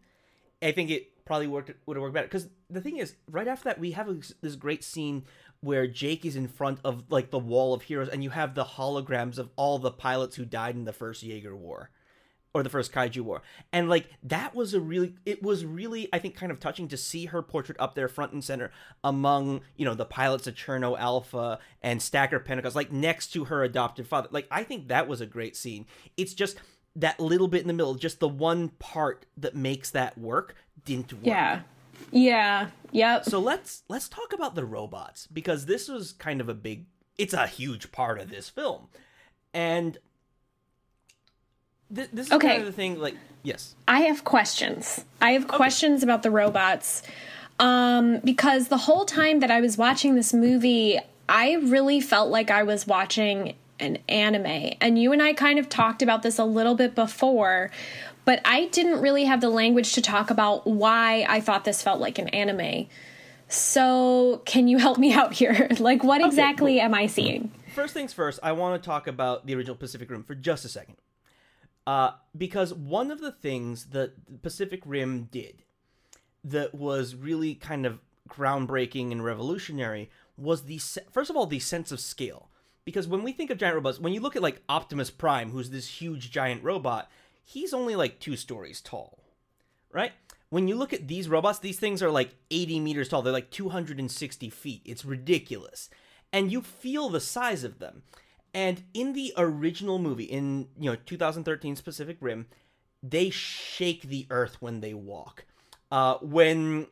[0.62, 2.28] I think it probably worked would have worked better.
[2.28, 5.24] Because the thing is, right after that, we have a, this great scene
[5.62, 8.66] where Jake is in front of like the wall of heroes, and you have the
[8.66, 11.90] holograms of all the pilots who died in the first Jaeger War
[12.54, 16.20] or the first kaiju war and like that was a really it was really i
[16.20, 18.72] think kind of touching to see her portrait up there front and center
[19.04, 23.64] among you know the pilots of cherno alpha and stacker pentecost like next to her
[23.64, 25.86] adopted father like i think that was a great scene
[26.18, 26.58] it's just
[26.96, 31.14] that little bit in the middle just the one part that makes that work didn't
[31.14, 31.62] work Yeah.
[32.12, 32.68] Yeah.
[32.92, 33.26] Yep.
[33.26, 36.86] So let's let's talk about the robots because this was kind of a big
[37.18, 38.88] it's a huge part of this film.
[39.54, 39.98] And
[41.94, 42.48] th- this is Okay.
[42.50, 43.76] kind of the thing like yes.
[43.88, 45.06] I have questions.
[45.22, 47.04] I have questions about the robots.
[47.60, 51.00] Um, because the whole time that I was watching this movie,
[51.30, 54.74] I really felt like I was watching an anime.
[54.82, 57.70] And you and I kind of talked about this a little bit before,
[58.26, 62.00] but I didn't really have the language to talk about why I thought this felt
[62.00, 62.88] like an anime.
[63.48, 65.68] So, can you help me out here?
[65.80, 67.52] like, what exactly am I seeing?
[67.76, 70.70] First things first, I want to talk about the original Pacific Rim for just a
[70.70, 70.96] second.
[71.88, 75.64] Uh, because one of the things that Pacific Rim did
[76.44, 80.80] that was really kind of groundbreaking and revolutionary was the
[81.12, 82.50] first of all the sense of scale.
[82.84, 85.70] Because when we think of giant robots, when you look at like Optimus Prime, who's
[85.70, 87.10] this huge giant robot,
[87.44, 89.20] he's only like two stories tall,
[89.92, 90.14] right?
[90.50, 93.22] When you look at these robots, these things are like 80 meters tall.
[93.22, 94.82] They're like 260 feet.
[94.84, 95.90] It's ridiculous.
[96.34, 98.04] And you feel the size of them.
[98.54, 102.48] And in the original movie, in you know 2013 Pacific Rim,
[103.02, 105.46] they shake the earth when they walk.
[105.92, 106.88] Uh, when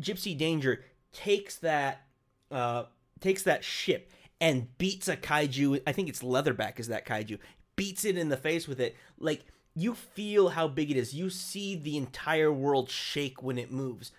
[0.00, 2.02] Gypsy Danger takes that
[2.50, 2.84] uh,
[3.20, 7.38] takes that ship and beats a kaiju, I think it's Leatherback is that kaiju,
[7.76, 8.96] beats it in the face with it.
[9.18, 11.14] Like you feel how big it is.
[11.14, 14.10] You see the entire world shake when it moves.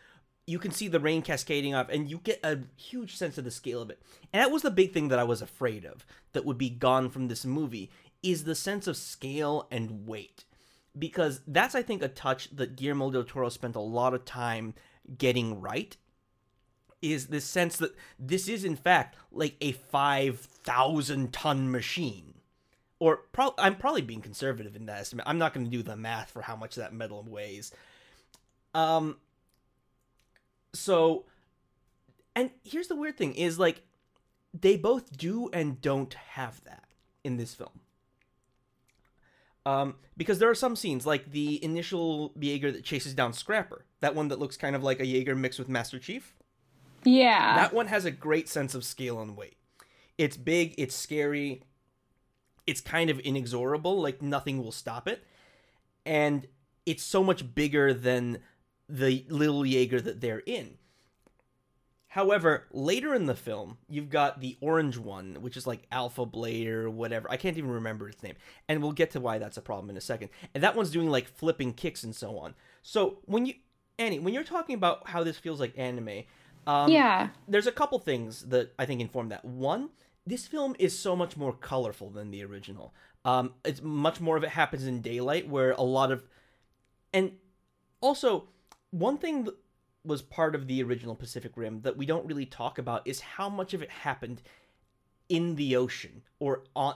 [0.49, 3.51] You can see the rain cascading off, and you get a huge sense of the
[3.51, 4.01] scale of it.
[4.33, 7.09] And that was the big thing that I was afraid of that would be gone
[7.09, 7.91] from this movie
[8.23, 10.45] is the sense of scale and weight
[10.97, 14.73] because that's I think a touch that Guillermo del Toro spent a lot of time
[15.17, 15.95] getting right
[17.01, 22.33] is this sense that this is in fact like a 5000 ton machine
[22.99, 25.25] or pro- I'm probably being conservative in that estimate.
[25.25, 27.71] I'm not going to do the math for how much that metal weighs.
[28.73, 29.17] Um
[30.73, 31.25] so
[32.35, 33.83] and here's the weird thing is like
[34.53, 36.85] they both do and don't have that
[37.23, 37.81] in this film.
[39.65, 44.15] Um, because there are some scenes, like the initial Jaeger that chases down Scrapper, that
[44.15, 46.35] one that looks kind of like a Jaeger mixed with Master Chief.
[47.03, 47.55] Yeah.
[47.55, 49.57] That one has a great sense of scale and weight.
[50.17, 51.63] It's big, it's scary,
[52.65, 55.23] it's kind of inexorable, like nothing will stop it.
[56.05, 56.47] And
[56.85, 58.39] it's so much bigger than
[58.89, 60.77] the little Jaeger that they're in.
[62.07, 66.67] However, later in the film, you've got the orange one, which is like Alpha Blade
[66.67, 67.29] or whatever.
[67.29, 68.33] I can't even remember its name.
[68.67, 70.29] And we'll get to why that's a problem in a second.
[70.55, 72.55] And that one's doing like flipping kicks and so on.
[72.81, 73.53] So when you
[73.99, 76.23] Annie, when you're talking about how this feels like anime,
[76.65, 77.29] um, yeah.
[77.47, 79.45] there's a couple things that I think inform that.
[79.45, 79.89] One,
[80.25, 82.93] this film is so much more colorful than the original.
[83.25, 86.23] Um, it's much more of it happens in daylight, where a lot of,
[87.13, 87.33] and
[88.01, 88.47] also
[88.91, 89.55] one thing that
[90.03, 93.49] was part of the original Pacific Rim that we don't really talk about is how
[93.49, 94.41] much of it happened
[95.27, 96.95] in the ocean or on,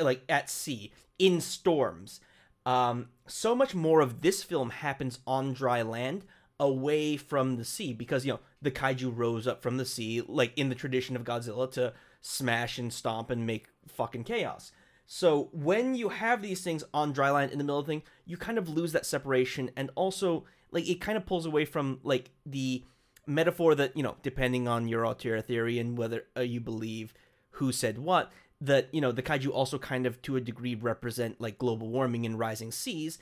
[0.00, 2.20] like at sea in storms.
[2.66, 6.24] Um, so much more of this film happens on dry land
[6.60, 10.52] away from the sea because you know the kaiju rose up from the sea like
[10.56, 14.72] in the tradition of Godzilla to smash and stomp and make fucking chaos.
[15.06, 18.02] So when you have these things on dry land in the middle of the thing,
[18.26, 22.00] you kind of lose that separation and also like it kind of pulls away from
[22.02, 22.84] like the
[23.26, 27.12] metaphor that, you know, depending on your Altera theory and whether uh, you believe
[27.52, 31.40] who said what, that, you know, the kaiju also kind of to a degree represent
[31.40, 33.18] like global warming and rising seas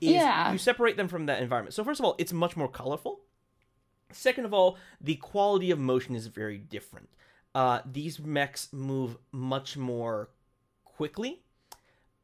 [0.00, 0.50] is Yeah.
[0.52, 1.74] you separate them from that environment.
[1.74, 3.20] So first of all, it's much more colorful.
[4.12, 7.08] Second of all, the quality of motion is very different.
[7.54, 10.30] Uh, these mechs move much more
[10.84, 11.42] quickly.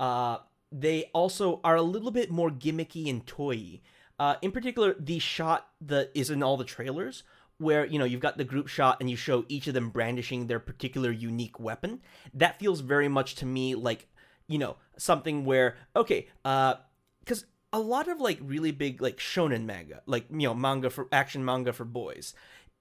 [0.01, 0.39] Uh,
[0.73, 3.81] they also are a little bit more gimmicky and toy.
[4.19, 7.23] Uh, in particular, the shot that is in all the trailers,
[7.59, 10.47] where you know you've got the group shot and you show each of them brandishing
[10.47, 12.01] their particular unique weapon.
[12.35, 14.09] That feels very much to me like
[14.49, 20.03] you know something where okay, because a lot of like really big like shonen manga,
[20.07, 22.35] like you know manga for action manga for boys,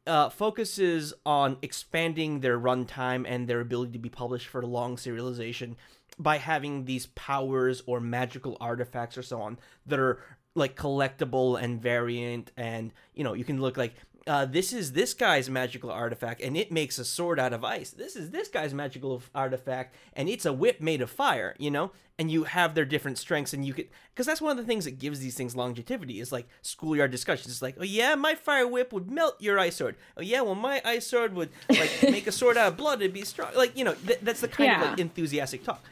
[0.08, 5.76] uh, focuses on expanding their runtime and their ability to be published for long serialization
[6.18, 10.20] by having these powers or magical artifacts or so on that are
[10.56, 13.94] like collectible and variant and you know you can look like
[14.28, 17.92] uh, this is this guy's magical artifact and it makes a sword out of ice.
[17.92, 21.92] This is this guy's magical artifact and it's a whip made of fire you know?
[22.18, 24.86] And you have their different strengths and you could because that's one of the things
[24.86, 27.50] that gives these things longevity is like schoolyard discussions.
[27.54, 29.96] It's like oh yeah my fire whip would melt your ice sword.
[30.18, 33.14] Oh yeah well my ice sword would like make a sword out of blood it'd
[33.14, 33.52] be strong.
[33.56, 35.84] Like you know th- that's the kind of like enthusiastic talk.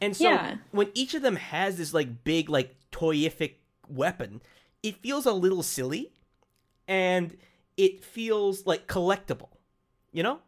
[0.00, 0.56] And so Yeah.
[0.70, 3.54] when each of them has this like big like toyific
[3.88, 4.42] weapon,
[4.82, 6.12] it feels a little silly.
[6.88, 7.36] And
[7.76, 9.48] it feels like collectible.
[10.12, 10.38] You know?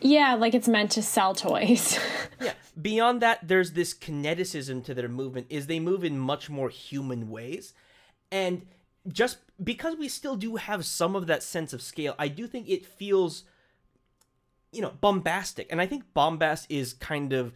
[0.00, 1.98] Yeah, like it's meant to sell toys.
[2.42, 2.54] Yeah.
[2.80, 7.28] Beyond that, there's this kineticism to their movement is they move in much more human
[7.28, 7.74] ways.
[8.32, 8.66] And
[9.06, 12.66] just because we still do have some of that sense of scale, I do think
[12.66, 13.44] it feels
[14.72, 15.66] you know, bombastic.
[15.70, 17.52] And I think bombast is kind of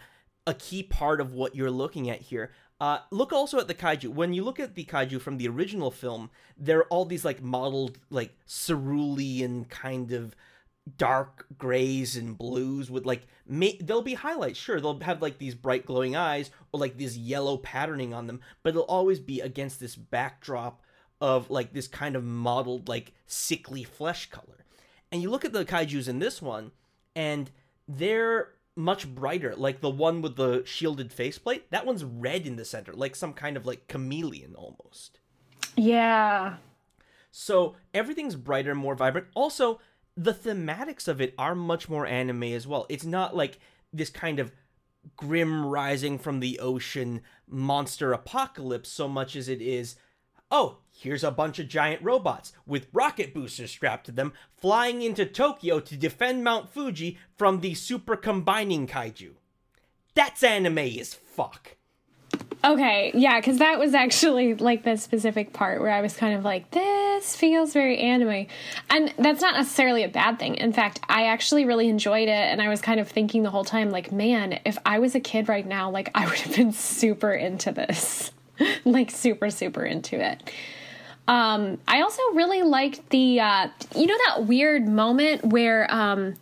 [0.47, 2.53] a key part of what you're looking at here.
[2.85, 4.11] Uh, look also at the kaiju.
[4.11, 6.29] When you look at the kaiju from the original film,
[6.59, 10.37] there are all these like modeled like cerulean kind of
[10.99, 15.55] dark grays and blues with like ma- there'll be highlights sure they'll have like these
[15.55, 19.81] bright glowing eyes or like this yellow patterning on them but it'll always be against
[19.81, 20.83] this backdrop
[21.23, 24.67] of like this kind of modeled like sickly flesh color
[25.11, 26.71] and you look at the kaijus in this one
[27.17, 27.51] and
[27.89, 32.65] they're much brighter like the one with the shielded faceplate that one's red in the
[32.65, 35.21] center like some kind of like chameleon almost
[35.77, 36.57] yeah.
[37.31, 39.27] so everything's brighter, more vibrant.
[39.35, 39.81] Also,
[40.17, 42.87] the thematics of it are much more anime as well.
[42.89, 43.59] It's not like
[43.93, 44.53] this kind of
[45.17, 49.97] grim rising from the ocean monster apocalypse so much as it is
[50.51, 55.27] oh, here's a bunch of giant robots with rocket boosters strapped to them flying into
[55.27, 59.33] Tokyo to defend Mount Fuji from the super combining kaiju.
[60.15, 61.77] That's anime as fuck.
[62.65, 66.45] Okay, yeah, because that was actually like the specific part where I was kind of
[66.45, 68.47] like, this feels very anime.
[68.89, 70.55] And that's not necessarily a bad thing.
[70.55, 72.31] In fact, I actually really enjoyed it.
[72.31, 75.21] And I was kind of thinking the whole time, like, man, if I was a
[75.21, 78.33] kid right now, like, I would have been super into this.
[78.87, 80.51] like, super, super into it.
[81.27, 86.35] Um, I also really liked the, uh, you know, that weird moment where, um,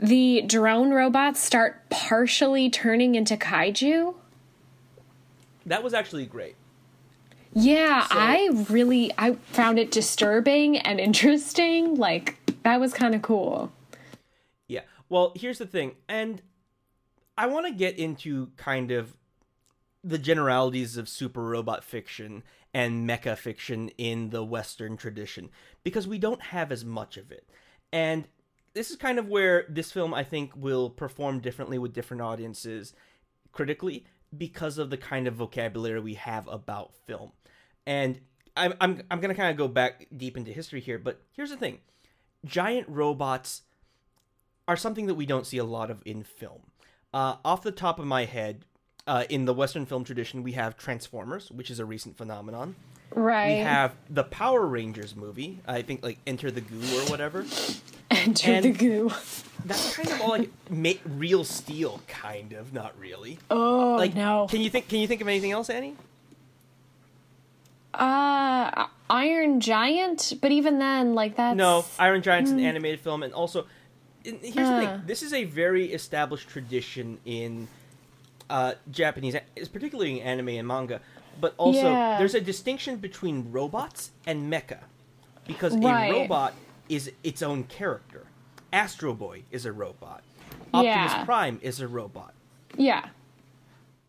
[0.00, 4.14] the drone robots start partially turning into kaiju.
[5.64, 6.54] That was actually great.
[7.54, 11.94] Yeah, So- I really I found it disturbing and interesting.
[11.96, 13.72] Like that was kind of cool.
[14.68, 14.82] Yeah.
[15.08, 16.42] Well, here's the thing, and
[17.38, 19.16] I want to get into kind of
[20.04, 22.42] the generalities of super robot fiction
[22.76, 25.48] and mecha fiction in the Western tradition
[25.82, 27.48] because we don't have as much of it.
[27.90, 28.28] And
[28.74, 32.92] this is kind of where this film, I think, will perform differently with different audiences
[33.50, 34.04] critically
[34.36, 37.32] because of the kind of vocabulary we have about film.
[37.86, 38.20] And
[38.54, 41.48] I'm, I'm, I'm going to kind of go back deep into history here, but here's
[41.48, 41.78] the thing
[42.44, 43.62] giant robots
[44.68, 46.60] are something that we don't see a lot of in film.
[47.14, 48.66] Uh, off the top of my head,
[49.06, 52.74] uh, in the Western film tradition, we have Transformers, which is a recent phenomenon.
[53.14, 53.58] Right.
[53.58, 57.44] We have the Power Rangers movie, I think like Enter the Goo or whatever.
[58.10, 59.10] Enter and- the goo.
[59.64, 63.38] That's kind of all like ma- real steel, kind of, not really.
[63.50, 64.46] Oh Like, no.
[64.48, 64.88] Can you think?
[64.88, 65.96] Can you think of anything else, Annie?
[67.94, 73.32] Uh Iron Giant, but even then like that's No, Iron Giant's an animated film, and
[73.32, 73.66] also,
[74.24, 74.80] and here's the Uh.
[74.98, 77.68] thing: this is a very established tradition in
[78.50, 81.00] uh, Japanese, it's particularly in anime and manga.
[81.40, 82.18] But also, Yeah.
[82.18, 84.84] there's a distinction between robots and mecha,
[85.46, 86.08] because Right.
[86.08, 86.54] a robot
[86.88, 88.26] is its own character.
[88.72, 90.22] Astro Boy is a robot.
[90.72, 91.24] Optimus Yeah.
[91.24, 92.34] Prime is a robot.
[92.76, 93.08] Yeah.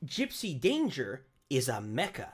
[0.06, 2.30] Gypsy Danger is a mecha.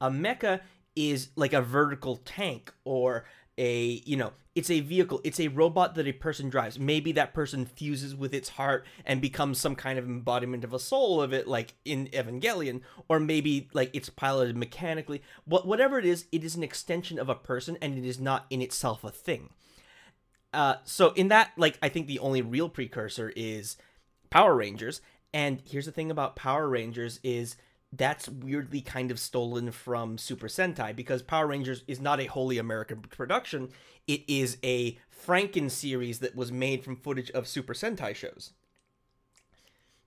[0.00, 0.60] A mecha
[0.94, 3.24] is like a vertical tank or
[3.58, 5.20] a, you know, it's a vehicle.
[5.22, 6.78] It's a robot that a person drives.
[6.78, 10.78] Maybe that person fuses with its heart and becomes some kind of embodiment of a
[10.78, 15.22] soul of it, like in Evangelion, or maybe like it's piloted mechanically.
[15.44, 18.46] What whatever it is, it is an extension of a person and it is not
[18.48, 19.50] in itself a thing.
[20.52, 23.76] Uh, so in that, like, I think the only real precursor is
[24.30, 25.00] Power Rangers.
[25.32, 27.56] And here's the thing about Power Rangers is
[27.92, 32.58] that's weirdly kind of stolen from Super Sentai because Power Rangers is not a wholly
[32.58, 33.70] American production.
[34.06, 38.52] It is a Franken series that was made from footage of Super Sentai shows.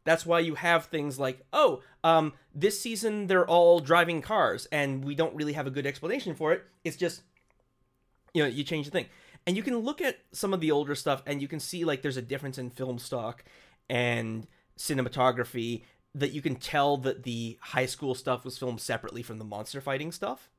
[0.03, 5.05] That's why you have things like, oh, um, this season they're all driving cars, and
[5.05, 6.63] we don't really have a good explanation for it.
[6.83, 7.21] It's just
[8.33, 9.07] you know you change the thing
[9.45, 12.01] and you can look at some of the older stuff and you can see like
[12.01, 13.43] there's a difference in film stock
[13.89, 19.37] and cinematography that you can tell that the high school stuff was filmed separately from
[19.37, 20.49] the monster fighting stuff.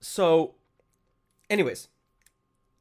[0.00, 0.54] So
[1.48, 1.88] anyways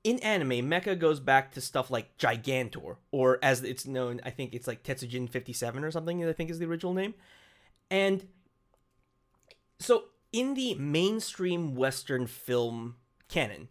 [0.04, 4.54] in anime mecha goes back to stuff like gigantor or as it's known i think
[4.54, 7.14] it's like tetsujin 57 or something i think is the original name.
[7.90, 8.28] And
[9.80, 12.96] so in the mainstream western film
[13.28, 13.70] canon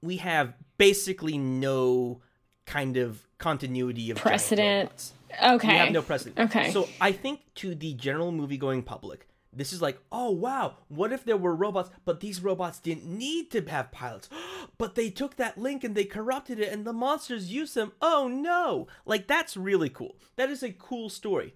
[0.00, 2.20] we have basically no
[2.66, 5.12] kind of continuity of Precedent.
[5.42, 5.68] Okay.
[5.68, 6.70] we have no precedent Okay.
[6.72, 11.12] so i think to the general movie going public this is like, oh wow, what
[11.12, 14.30] if there were robots, but these robots didn't need to have pilots,
[14.78, 17.92] but they took that link and they corrupted it, and the monsters used them.
[18.00, 18.86] Oh no!
[19.04, 20.16] Like that's really cool.
[20.36, 21.54] That is a cool story.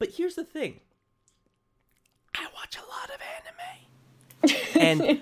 [0.00, 0.80] But here's the thing.
[2.34, 4.52] I watch a lot of
[4.82, 5.20] anime, and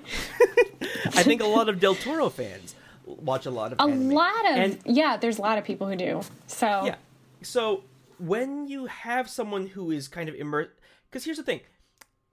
[1.14, 2.74] I think a lot of Del Toro fans
[3.04, 4.10] watch a lot of A anime.
[4.10, 6.20] lot of And- yeah, there's a lot of people who do.
[6.46, 6.96] So yeah.
[7.42, 7.84] So
[8.18, 10.70] when you have someone who is kind of immersed,
[11.10, 11.60] because here's the thing,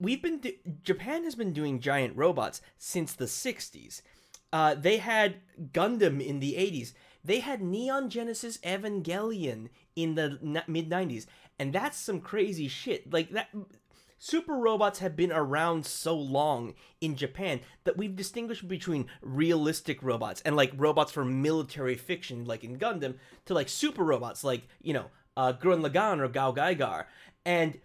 [0.00, 4.02] we've been do- Japan has been doing giant robots since the '60s.
[4.52, 5.36] Uh, they had
[5.72, 6.92] Gundam in the '80s.
[7.24, 11.26] They had Neon Genesis Evangelion in the n- mid '90s,
[11.58, 13.12] and that's some crazy shit.
[13.12, 13.48] Like that.
[14.24, 20.40] Super robots have been around so long in Japan that we've distinguished between realistic robots
[20.44, 23.16] and like robots for military fiction, like in Gundam,
[23.46, 25.06] to like super robots, like you know,
[25.36, 27.06] uh, Gurren Lagann or Gao Gaigar.
[27.44, 27.80] And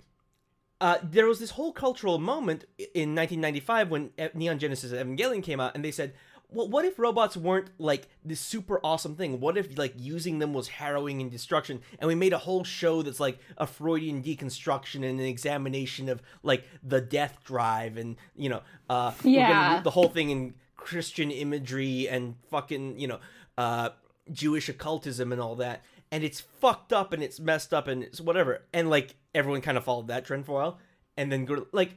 [0.80, 5.74] uh, there was this whole cultural moment in 1995 when Neon Genesis Evangelion came out,
[5.74, 6.14] and they said,
[6.50, 9.39] "Well, what if robots weren't like this super awesome thing?
[9.39, 13.02] What if like using them was harrowing and destruction?" And we made a whole show
[13.02, 18.50] that's like a Freudian deconstruction and an examination of like the death drive, and you
[18.50, 19.82] know, uh, Yeah.
[19.82, 23.20] the whole thing in Christian imagery and fucking you know,
[23.58, 23.89] uh,
[24.32, 25.84] Jewish occultism and all that.
[26.12, 28.62] And it's fucked up and it's messed up and it's whatever.
[28.74, 30.80] And like everyone kind of followed that trend for a while,
[31.18, 31.95] and then go like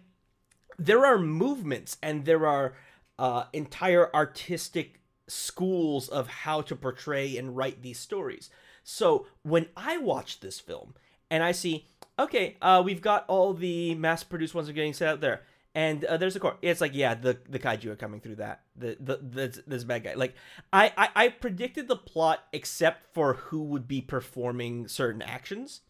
[0.78, 2.74] there are movements and there are
[3.20, 8.48] uh, entire artistic schools of how to portray and write these stories.
[8.82, 10.94] So when I watch this film
[11.30, 11.86] and I see,
[12.18, 15.42] okay, uh, we've got all the mass-produced ones are getting set out there,
[15.74, 16.56] and uh, there's a core.
[16.62, 18.62] It's like, yeah, the the kaiju are coming through that.
[18.74, 20.14] The the this, this bad guy.
[20.14, 20.34] Like
[20.72, 25.82] I, I I predicted the plot except for who would be performing certain actions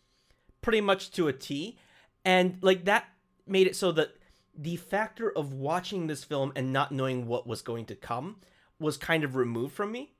[0.63, 1.79] pretty much to a T.
[2.25, 3.05] And like that
[3.47, 4.17] made it so that
[4.57, 8.37] the factor of watching this film and not knowing what was going to come
[8.79, 10.13] was kind of removed from me.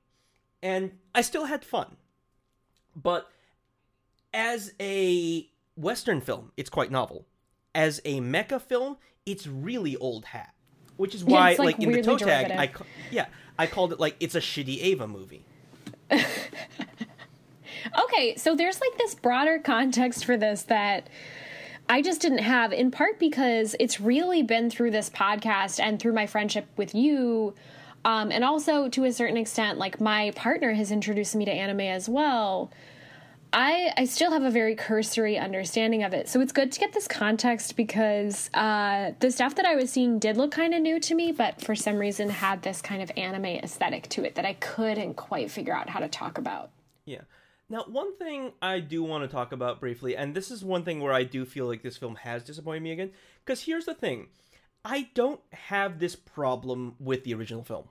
[0.61, 1.97] And I still had fun.
[2.95, 3.29] But
[4.33, 7.25] as a Western film, it's quite novel.
[7.73, 10.53] As a mecha film, it's really old hat.
[10.97, 12.69] Which is why, like, like, in the toe tag, I
[13.09, 13.25] yeah,
[13.57, 15.45] I called it like it's a shitty Eva movie.
[17.99, 21.09] Okay, so there's like this broader context for this that
[21.91, 26.13] I just didn't have, in part because it's really been through this podcast and through
[26.13, 27.53] my friendship with you.
[28.05, 31.81] Um, and also to a certain extent, like my partner has introduced me to anime
[31.81, 32.71] as well.
[33.51, 36.29] I, I still have a very cursory understanding of it.
[36.29, 40.17] So it's good to get this context because uh, the stuff that I was seeing
[40.17, 43.11] did look kind of new to me, but for some reason had this kind of
[43.17, 46.71] anime aesthetic to it that I couldn't quite figure out how to talk about.
[47.03, 47.23] Yeah.
[47.71, 50.99] Now, one thing I do want to talk about briefly, and this is one thing
[50.99, 53.11] where I do feel like this film has disappointed me again,
[53.45, 54.27] because here's the thing
[54.83, 57.85] I don't have this problem with the original film.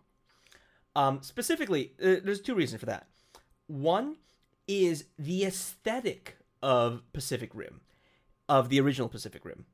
[0.95, 3.07] Um, specifically, uh, there's two reasons for that.
[3.69, 4.17] One
[4.69, 7.81] is the aesthetic of Pacific Rim,
[8.51, 9.65] of the original Pacific Rim,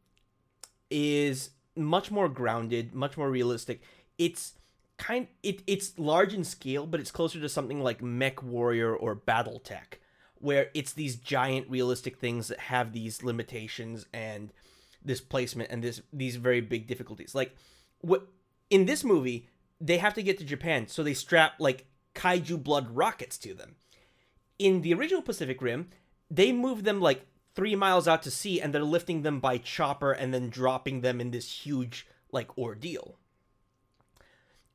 [0.88, 3.82] is much more grounded, much more realistic.
[4.18, 4.52] It's
[4.98, 9.16] kind it it's large in scale, but it's closer to something like Mech Warrior or
[9.16, 9.98] BattleTech,
[10.36, 14.52] where it's these giant realistic things that have these limitations and
[15.02, 17.34] this placement and this these very big difficulties.
[17.34, 17.54] Like
[18.00, 18.26] what
[18.70, 19.48] in this movie,
[19.80, 23.76] they have to get to Japan, so they strap like kaiju blood rockets to them.
[24.58, 25.90] In the original Pacific Rim,
[26.30, 30.12] they move them like three miles out to sea and they're lifting them by chopper
[30.12, 33.18] and then dropping them in this huge like ordeal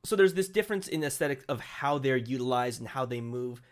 [0.04, 3.62] so there's this difference in aesthetic of how they're utilized and how they move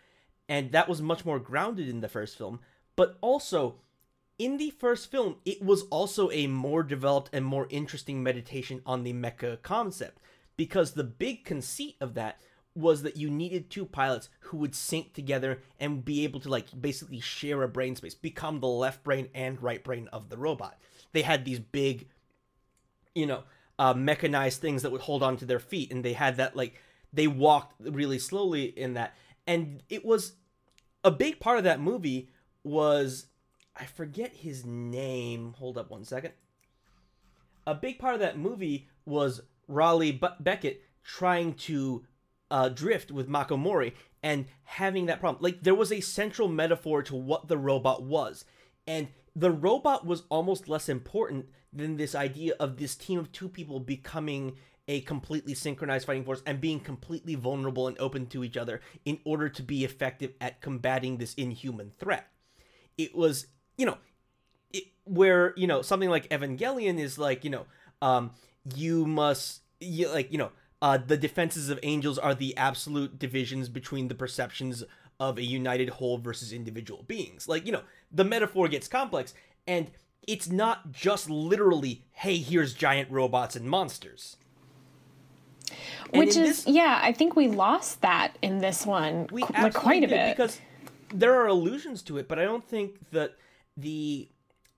[0.47, 2.59] and that was much more grounded in the first film.
[2.97, 3.75] But also
[4.37, 9.03] in the first film it was also a more developed and more interesting meditation on
[9.03, 10.19] the mecha concept
[10.57, 12.39] because the big conceit of that
[12.73, 16.67] was that you needed two pilots who would sync together and be able to like
[16.79, 20.79] basically share a brain space become the left brain and right brain of the robot.
[21.11, 22.07] They had these big
[23.13, 23.43] you know,
[23.81, 26.79] uh, mechanized things that would hold on to their feet, and they had that like
[27.11, 29.15] they walked really slowly in that,
[29.47, 30.33] and it was
[31.03, 32.29] a big part of that movie
[32.63, 33.25] was
[33.75, 35.55] I forget his name.
[35.57, 36.33] Hold up one second.
[37.65, 42.05] A big part of that movie was Raleigh Be- Becket trying to
[42.51, 45.41] uh, drift with Mako Mori and having that problem.
[45.41, 48.45] Like there was a central metaphor to what the robot was,
[48.85, 53.47] and the robot was almost less important than this idea of this team of two
[53.47, 54.57] people becoming
[54.87, 59.19] a completely synchronized fighting force and being completely vulnerable and open to each other in
[59.23, 62.27] order to be effective at combating this inhuman threat.
[62.97, 63.97] It was, you know,
[64.71, 67.65] it, where you know something like Evangelion is like you know
[68.01, 68.31] um,
[68.75, 70.51] you must you, like you know
[70.81, 74.83] uh, the defenses of angels are the absolute divisions between the perceptions
[75.21, 77.47] of a united whole versus individual beings.
[77.47, 79.35] Like you know the metaphor gets complex,
[79.67, 79.91] and
[80.27, 84.35] it's not just literally hey here's giant robots and monsters.
[86.11, 89.73] And Which is, this- yeah, I think we lost that in this one we like
[89.75, 90.35] quite a bit.
[90.35, 90.59] because
[91.13, 93.35] there are allusions to it, but I don't think that
[93.77, 94.27] the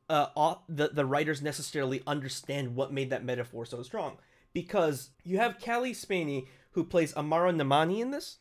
[0.09, 4.17] uh the the writers necessarily understand what made that metaphor so strong.
[4.51, 8.37] Because you have Cailee Spaeny who plays Amara Namani in this,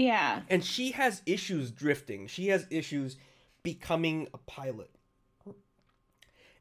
[0.00, 0.42] yeah.
[0.48, 2.26] and she has issues drifting.
[2.26, 3.16] She has issues
[3.62, 4.90] becoming a pilot.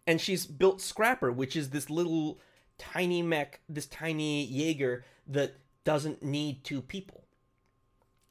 [0.05, 2.39] And she's built Scrapper, which is this little
[2.77, 7.25] tiny mech, this tiny Jaeger that doesn't need two people.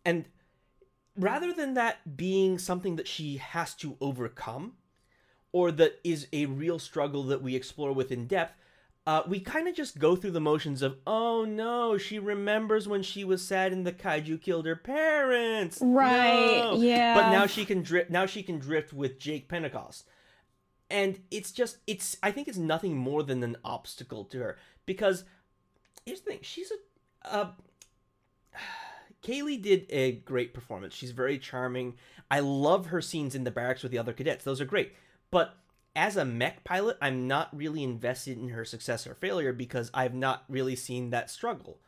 [0.04, 0.26] And
[1.16, 4.74] rather than that being something that she has to overcome,
[5.52, 8.54] or that is a real struggle that we explore with in depth,
[9.06, 13.02] uh, we kind of just go through the motions of, oh no, she remembers when
[13.02, 15.78] she was sad and the kaiju killed her parents.
[15.80, 16.76] Right, No.
[16.76, 17.14] yeah.
[17.14, 18.10] But now she can drift.
[18.10, 20.08] Now she can drift with Jake Pentecost,
[20.90, 22.16] and it's just it's.
[22.22, 25.22] I think it's nothing more than an obstacle to her because
[26.04, 27.34] here's the thing: she's a.
[27.36, 27.48] Uh,
[29.22, 30.94] Cailee did a great performance.
[30.94, 31.94] She's very charming.
[32.30, 34.44] I love her scenes in the barracks with the other cadets.
[34.44, 34.94] Those are great.
[35.30, 35.56] But
[35.96, 40.14] as a mech pilot, I'm not really invested in her success or failure because I've
[40.14, 41.78] not really seen that struggle.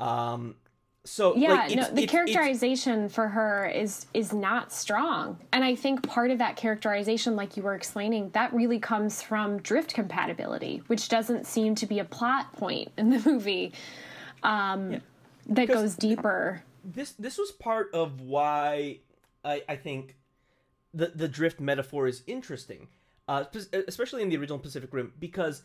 [0.00, 0.56] Um,
[1.04, 5.38] so Yeah, like, no, the it's- it's- characterization for her is is not strong.
[5.52, 9.58] And I think part of that characterization like you were explaining, that really comes from
[9.62, 13.72] drift compatibility, which doesn't seem to be a plot point in the movie.
[14.42, 15.00] Um
[15.46, 16.62] that 'Cause goes deeper.
[16.84, 18.98] this this was part of why
[19.44, 20.16] I, I think
[20.92, 22.88] the the drift metaphor is interesting,
[23.28, 23.44] uh,
[23.86, 25.62] especially in the original Pacific Rim, because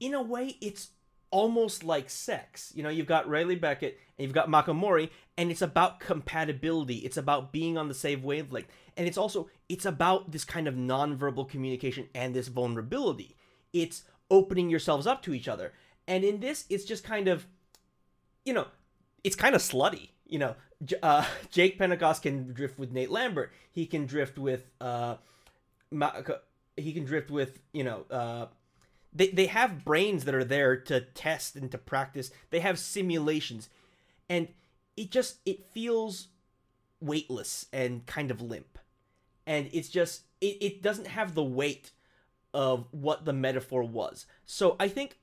[0.00, 0.90] in a way it's
[1.34, 2.72] almost like sex.
[2.76, 6.98] You know, you've got Riley Becket and you've got Mako Mori, and it's about compatibility.
[6.98, 10.74] It's about being on the same wavelength, and it's also it's about this kind of
[10.74, 13.36] nonverbal communication and this vulnerability.
[13.72, 15.72] It's opening yourselves up to each other,
[16.06, 17.46] and in this, it's just kind of
[18.44, 18.66] you know,
[19.24, 20.10] it's kind of slutty.
[20.26, 20.54] You know,
[21.02, 23.52] uh, Jake Pentecost can drift with Nate Lambert.
[23.72, 25.16] He can drift with uh,
[25.90, 26.12] Ma-
[26.76, 28.04] he can drift with you know.
[28.10, 28.46] Uh,
[29.12, 32.30] they they have brains that are there to test and to practice.
[32.50, 33.68] They have simulations,
[34.28, 34.48] and
[34.96, 36.28] it just it feels
[37.00, 38.78] weightless and kind of limp,
[39.46, 41.92] and it's just it, it doesn't have the weight
[42.52, 44.26] of what the metaphor was.
[44.46, 45.18] So I think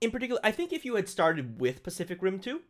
[0.00, 2.60] in particular, I think if you had started with Pacific Rim 2,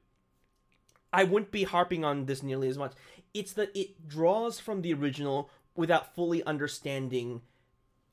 [1.13, 2.93] I wouldn't be harping on this nearly as much.
[3.33, 7.43] It's that it draws from the original without fully understanding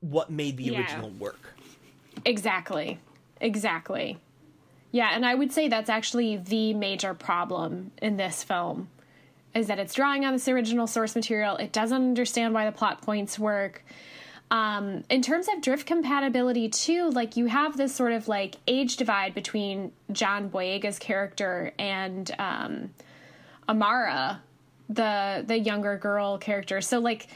[0.01, 0.79] what made the Yeah.
[0.81, 1.53] original work.
[2.25, 2.99] Exactly.
[3.41, 4.17] Exactly.
[4.91, 8.89] Yeah, and I would say that's actually the major problem in this film
[9.53, 11.55] is that it's drawing on this original source material.
[11.57, 13.83] It doesn't understand why the plot points work.
[14.49, 18.95] Um, in terms of drift compatibility, too, like you have this sort of like age
[18.95, 22.91] divide between John Boyega's character and um,
[23.67, 24.41] Amara,
[24.89, 26.79] the the younger girl character.
[26.79, 27.27] So like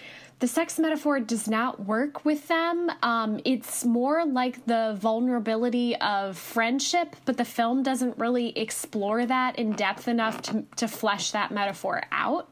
[0.42, 2.92] the sex metaphor does not work with them.
[3.04, 9.60] Um, it's more like the vulnerability of friendship, but the film doesn't really explore that
[9.60, 12.50] in depth enough to to flesh that metaphor out.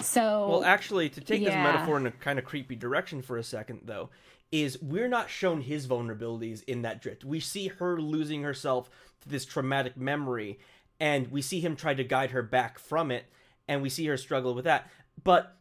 [0.00, 3.44] So Well, actually, to take this metaphor in a kind of creepy direction for a
[3.44, 4.08] second, though,
[4.50, 7.26] is we're not shown his vulnerabilities in that drift.
[7.26, 8.88] We see her losing herself
[9.20, 10.58] to this traumatic memory,
[10.98, 13.26] and we see him try to guide her back from it,
[13.68, 14.90] and we see her struggle with that.
[15.22, 15.59] But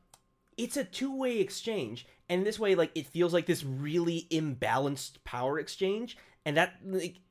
[0.59, 5.57] it's a two-way exchange, and this way, like, it feels like this really imbalanced power
[5.57, 7.21] exchange, and that, like,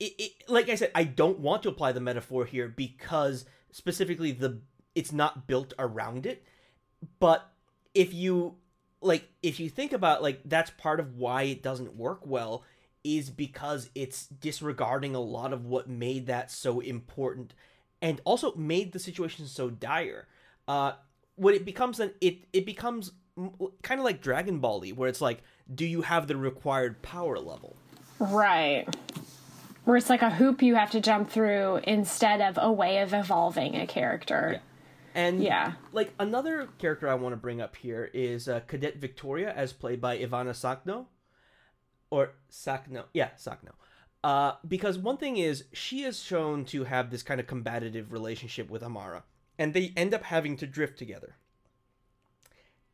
[0.00, 4.32] it, it like I said, I don't want to apply the metaphor here because specifically
[4.32, 4.60] the
[4.94, 6.44] it's not built around it.
[7.20, 7.50] But
[7.94, 8.56] if you
[9.00, 12.64] like if you think about like that's part of why it doesn't work well
[13.04, 17.54] is because it's disregarding a lot of what made that so important
[18.02, 20.26] and also made the situation so dire.
[20.66, 20.92] Uh
[21.38, 23.12] when it becomes an it it becomes
[23.82, 27.76] kind of like Dragon Ball where it's like do you have the required power level?
[28.20, 28.86] right.
[29.84, 33.14] Where it's like a hoop you have to jump through instead of a way of
[33.14, 34.60] evolving a character.
[35.14, 35.72] And Yeah.
[35.92, 40.00] like another character I want to bring up here is uh, Cadet Victoria, as played
[40.00, 41.06] by Ivanna Sakhno,
[42.10, 43.70] or Sakhno, yeah, Sakhno.
[44.22, 48.68] Uh, because one thing is she is shown to have this kind of combative relationship
[48.68, 49.22] with Amara,
[49.58, 51.36] and they end up having to drift together.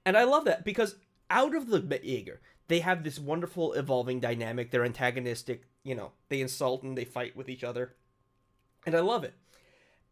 [0.05, 0.97] And I love that because
[1.31, 4.71] out of the Jaeger, they have this wonderful evolving dynamic.
[4.71, 7.95] They're antagonistic you know, they insult and they fight with each other.
[8.87, 9.35] And I love it.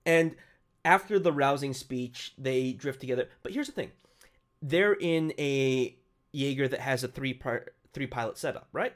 [0.06, 0.36] And
[0.84, 3.28] after the rousing speech, they drift together.
[3.42, 3.90] But here's the thing.
[4.60, 5.96] They're in a
[6.32, 8.94] Jaeger that has a three part three pilot setup, right?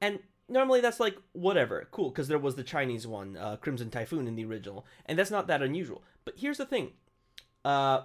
[0.00, 4.26] And normally that's like whatever, cool, because there was the Chinese one, uh, Crimson Typhoon
[4.26, 6.02] in the original, and that's not that unusual.
[6.24, 6.92] But here's the thing,
[7.64, 8.02] uh,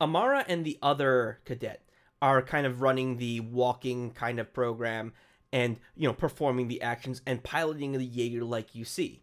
[0.00, 1.82] Amara and the other cadet
[2.20, 5.12] are kind of running the walking kind of program,
[5.52, 9.22] and you know performing the actions and piloting the Jaeger like you see.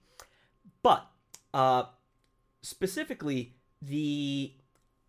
[0.83, 1.05] But
[1.53, 1.83] uh,
[2.61, 4.53] specifically, the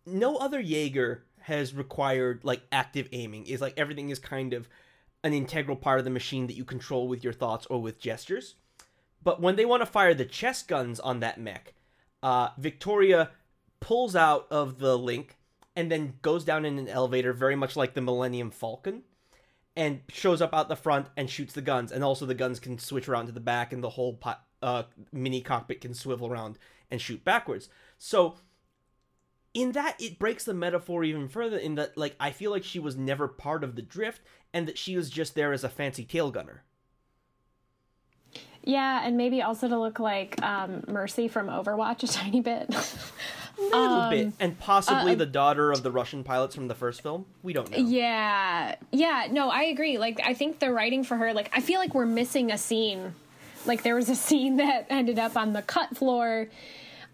[0.05, 3.47] no other Jaeger has required like active aiming.
[3.47, 4.67] Is like everything is kind of
[5.23, 8.55] an integral part of the machine that you control with your thoughts or with gestures.
[9.23, 11.73] But when they want to fire the chest guns on that mech,
[12.21, 13.31] uh, Victoria
[13.79, 15.37] pulls out of the link
[15.75, 19.03] and then goes down in an elevator, very much like the Millennium Falcon,
[19.75, 21.91] and shows up out the front and shoots the guns.
[21.91, 24.19] And also, the guns can switch around to the back, and the whole
[24.61, 26.59] uh, mini cockpit can swivel around
[26.91, 27.69] and shoot backwards.
[27.97, 28.35] So,
[29.53, 31.57] in that, it breaks the metaphor even further.
[31.57, 34.21] In that, like, I feel like she was never part of the drift,
[34.53, 36.63] and that she was just there as a fancy tail gunner.
[38.63, 42.73] Yeah, and maybe also to look like um, Mercy from Overwatch a tiny bit.
[43.59, 47.25] A little bit, and possibly the daughter of the Russian pilots from the first film.
[47.43, 47.77] We don't know.
[47.77, 49.97] yeah, yeah, no, I agree.
[49.97, 53.13] Like, I think the writing for her, like, I feel like we're missing a scene.
[53.65, 56.47] Like, there was a scene that ended up on the cut floor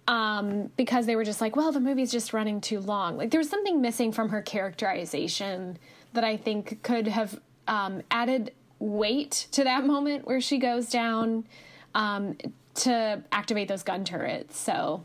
[0.09, 3.15] um, because they were just like, well, the movie's just running too long.
[3.15, 5.77] Like, there was something missing from her characterization
[6.13, 11.45] that I think could have um, added weight to that moment where she goes down
[11.93, 12.37] um,
[12.73, 14.57] to activate those gun turrets.
[14.57, 15.03] So,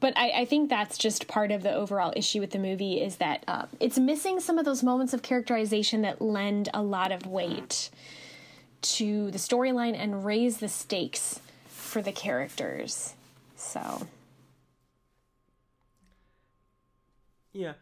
[0.00, 3.16] but I, I think that's just part of the overall issue with the movie is
[3.16, 7.24] that uh, it's missing some of those moments of characterization that lend a lot of
[7.24, 7.90] weight
[8.82, 13.14] to the storyline and raise the stakes for the characters.
[13.60, 14.06] So,
[17.52, 17.74] Yeah.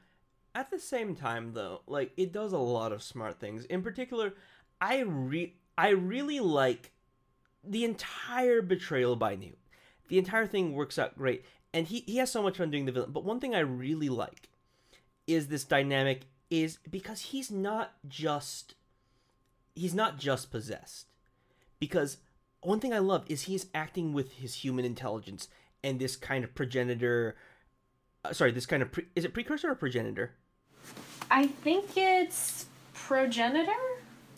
[0.55, 3.65] At the same time though, like it does a lot of smart things.
[3.67, 4.35] In particular,
[4.81, 6.91] I re I really like
[7.63, 9.59] the entire betrayal by Newt.
[10.09, 11.45] The entire thing works out great.
[11.73, 13.13] And he, he has so much fun doing the villain.
[13.13, 14.49] But one thing I really like
[15.27, 18.75] is this dynamic is because he's not just
[19.77, 21.07] he's not just possessed.
[21.79, 22.19] Because
[22.63, 25.49] one thing I love is he's acting with his human intelligence
[25.83, 27.37] and this kind of progenitor
[28.25, 30.35] uh, sorry, this kind of pre- is it precursor or progenitor?
[31.31, 33.73] I think it's progenitor.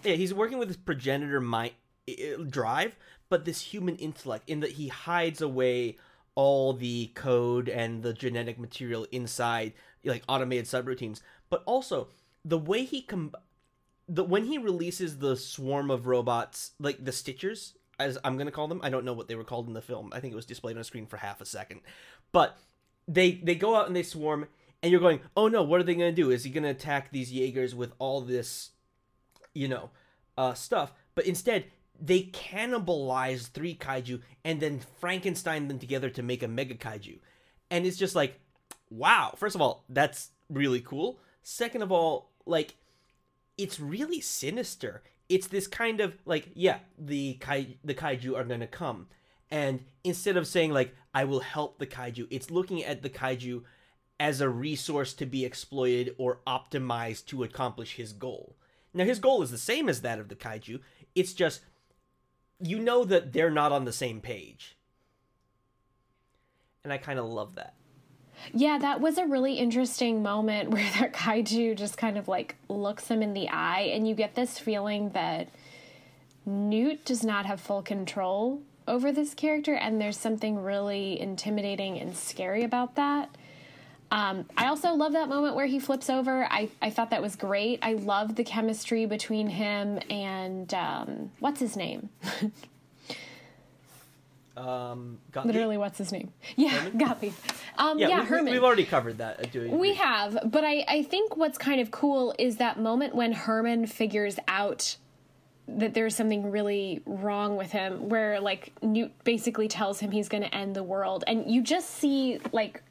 [0.05, 1.73] Yeah, he's working with his progenitor mind
[2.49, 2.97] drive,
[3.29, 5.99] but this human intellect in that he hides away
[6.35, 9.73] all the code and the genetic material inside
[10.05, 11.21] like automated subroutines.
[11.49, 12.09] But also
[12.45, 13.35] the way he com
[14.09, 18.69] the when he releases the swarm of robots, like the Stitchers, as I'm gonna call
[18.69, 18.81] them.
[18.83, 20.11] I don't know what they were called in the film.
[20.13, 21.81] I think it was displayed on a screen for half a second.
[22.33, 22.59] But
[23.07, 24.49] they they go out and they swarm,
[24.83, 26.31] and you're going, oh no, what are they gonna do?
[26.31, 28.71] Is he gonna attack these Jaegers with all this,
[29.55, 29.91] you know,
[30.37, 30.93] uh, stuff?
[31.15, 31.67] But instead,
[32.01, 37.19] they cannibalize three kaiju and then Frankenstein them together to make a mega kaiju,
[37.71, 38.41] and it's just like,
[38.91, 39.35] wow.
[39.37, 41.21] First of all, that's really cool.
[41.43, 42.75] Second of all, like
[43.59, 45.03] it's really sinister.
[45.31, 49.07] It's this kind of like, yeah, the kai the kaiju are gonna come,
[49.51, 53.63] and instead of saying like I will help the kaiju, it's looking at the kaiju
[54.19, 58.57] as a resource to be exploited or optimized to accomplish his goal.
[58.93, 60.81] Now his goal is the same as that of the kaiju.
[61.15, 61.63] It's just
[62.61, 64.77] you know that they're not on the same page.
[66.85, 67.75] And I kind of love that.
[68.53, 73.09] Yeah, that was a really interesting moment where that kaiju just kind of like looks
[73.09, 75.49] him in the eye, and you get this feeling that
[76.47, 82.17] Newt does not have full control over this character, and there's something really intimidating and
[82.17, 83.31] scary about that.
[84.13, 86.45] Um, I also love that moment where he flips over.
[86.51, 87.79] I, I thought that was great.
[87.83, 92.09] I love the chemistry between him and um, what's his name?
[94.61, 96.33] Um, Literally, what's his name?
[96.57, 97.33] Yeah, Gottlieb.
[97.79, 98.53] Um, yeah, yeah, we, we, Herman.
[98.53, 99.57] we've already covered that.
[99.57, 103.33] uh, We have, but I, I think what's kind of cool is that moment when
[103.33, 104.97] Herman figures out
[105.67, 110.43] that there's something really wrong with him, where like Newt basically tells him he's going
[110.43, 112.83] to end the world, and you just see like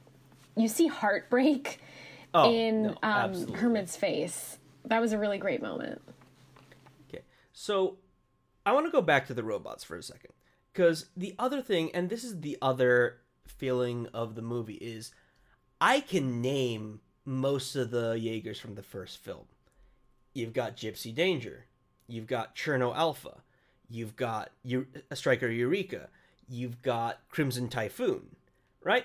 [0.55, 1.79] you see heartbreak
[2.33, 3.53] Oh, in no, um.
[3.53, 4.57] Herman's face.
[4.85, 6.01] That was a really great moment.
[7.09, 7.97] Okay, so
[8.65, 10.31] I want to go back to the robots for a second
[10.79, 15.11] because the other thing, and this is the other feeling of the movie, is
[15.81, 19.47] I can name most of the Jaegers from the first film.
[20.33, 21.65] You've got Gypsy Danger,
[22.07, 23.41] you've got Cherno Alpha,
[23.89, 26.07] you've got Eu- Striker Eureka,
[26.47, 28.37] you've got Crimson Typhoon,
[28.81, 29.03] right?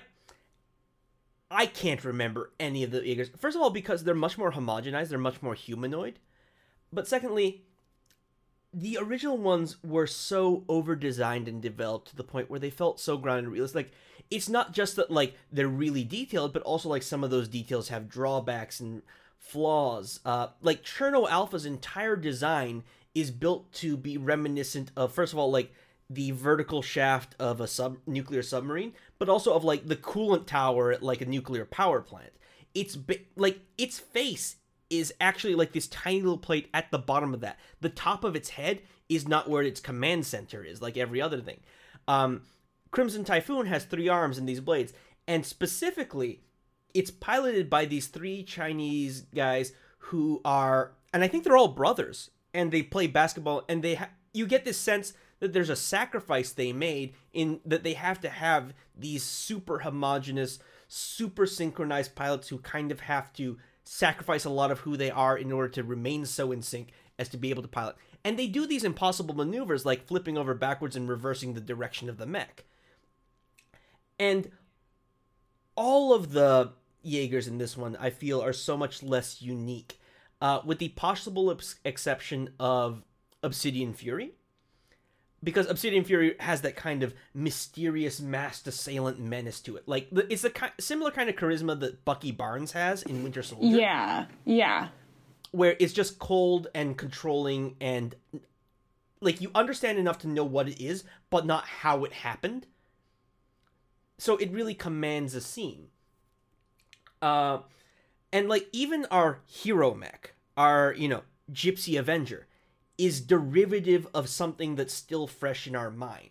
[1.51, 3.31] I can't remember any of the Jaegers.
[3.37, 6.19] First of all, because they're much more homogenized, they're much more humanoid.
[6.93, 7.65] But secondly,
[8.77, 12.99] the original ones were so over designed and developed to the point where they felt
[12.99, 13.75] so grounded and realistic.
[13.75, 13.91] Like
[14.29, 17.87] it's not just that like they're really detailed, but also like some of those details
[17.87, 19.01] have drawbacks and
[19.39, 20.19] flaws.
[20.25, 25.49] Uh, like Cherno Alpha's entire design is built to be reminiscent of first of all
[25.49, 25.71] like
[26.09, 30.91] the vertical shaft of a sub nuclear submarine, but also of like the coolant tower
[30.91, 32.33] at like a nuclear power plant.
[32.73, 34.57] It's bi- like its face
[34.89, 37.59] is actually like this tiny little plate at the bottom of that.
[37.81, 41.41] The top of its head is not where its command center is, like every other
[41.41, 41.59] thing.
[42.07, 42.41] Um,
[42.91, 44.93] Crimson Typhoon has three arms and these blades,
[45.27, 46.41] and specifically,
[46.93, 52.29] it's piloted by these three Chinese guys who are, and I think they're all brothers,
[52.53, 56.51] and they play basketball, and they ha- you get this sense that there's a sacrifice
[56.51, 62.59] they made in that they have to have these super homogenous, super synchronized pilots who
[62.59, 66.25] kind of have to sacrifice a lot of who they are in order to remain
[66.25, 67.95] so in sync as to be able to pilot.
[68.23, 72.17] And they do these impossible maneuvers like flipping over backwards and reversing the direction of
[72.17, 72.65] the mech.
[74.19, 74.49] And
[75.75, 76.73] all of the
[77.03, 79.99] Jaegers in this one, I feel, are so much less unique,
[80.41, 83.03] uh, with the possible ex- exception of
[83.43, 84.33] Obsidian Fury.
[85.45, 89.87] Because Obsidian Fury has that kind of mysterious masked assailant menace to it.
[89.87, 93.65] Like, it's a ki- similar kind of charisma that Bucky Barnes has in Winter Soldier
[93.77, 94.87] Yeah, yeah.
[95.51, 98.15] where it's just cold and controlling and
[99.21, 102.67] like you understand enough to know what it is but not how it happened
[104.17, 105.87] so it really commands a scene
[107.21, 107.59] uh
[108.33, 111.21] and like even our hero mech our you know
[111.51, 112.45] gypsy avenger
[112.97, 116.29] is derivative of something that's still fresh in our mind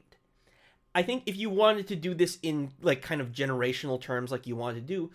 [0.94, 4.46] i think if you wanted to do this in like kind of generational terms like
[4.46, 5.10] you wanted to do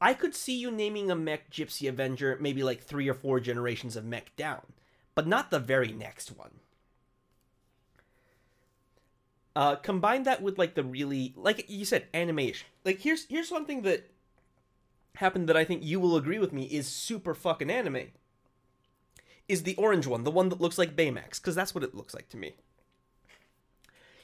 [0.00, 3.96] I could see you naming a mech Gypsy Avenger maybe like three or four generations
[3.96, 4.62] of mech down,
[5.14, 6.52] but not the very next one.
[9.54, 12.66] Uh, combine that with like the really like you said animation.
[12.84, 14.10] Like here's here's something that
[15.16, 18.12] happened that I think you will agree with me is super fucking anime.
[19.50, 22.14] Is the orange one, the one that looks like Baymax, because that's what it looks
[22.14, 22.54] like to me.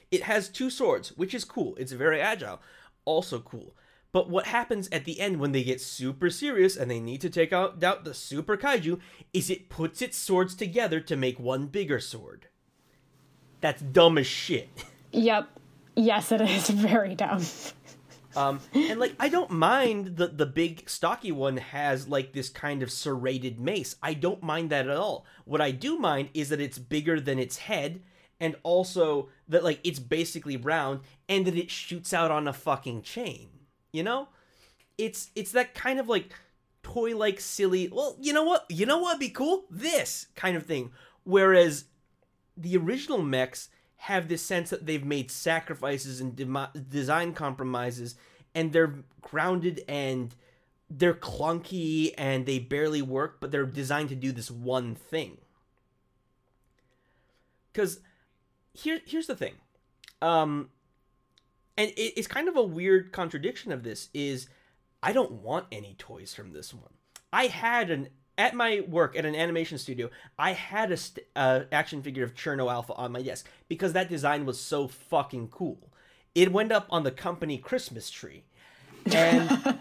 [0.09, 1.75] It has two swords, which is cool.
[1.75, 2.61] It's very agile,
[3.03, 3.75] also cool.
[4.13, 7.29] But what happens at the end when they get super serious and they need to
[7.29, 8.99] take out, out the super kaiju
[9.33, 12.47] is it puts its swords together to make one bigger sword.
[13.59, 14.69] That's dumb as shit.
[15.13, 15.47] Yep.
[15.95, 17.41] Yes, it is very dumb.
[18.37, 22.83] Um, and like I don't mind that the big stocky one has like this kind
[22.83, 23.95] of serrated mace.
[24.03, 25.25] I don't mind that at all.
[25.45, 28.01] What I do mind is that it's bigger than its head,
[28.39, 33.01] and also that like it's basically round and that it shoots out on a fucking
[33.01, 33.49] chain.
[33.91, 34.29] You know,
[34.99, 36.31] it's it's that kind of like
[36.83, 37.89] toy like silly.
[37.91, 38.65] Well, you know what?
[38.69, 39.65] You know what'd be cool?
[39.71, 40.91] This kind of thing.
[41.23, 41.85] Whereas
[42.55, 48.15] the original mechs have this sense that they've made sacrifices and demi- design compromises
[48.57, 50.33] and they're grounded and
[50.89, 55.37] they're clunky and they barely work but they're designed to do this one thing.
[57.71, 57.99] Because
[58.73, 59.53] here, here's the thing.
[60.21, 60.69] Um
[61.77, 64.49] and it, it's kind of a weird contradiction of this is
[65.03, 66.93] i don't want any toys from this one.
[67.31, 71.61] I had an at my work at an animation studio i had a st- uh,
[71.71, 75.91] action figure of cherno alpha on my desk because that design was so fucking cool
[76.35, 78.43] it went up on the company christmas tree.
[79.05, 79.79] And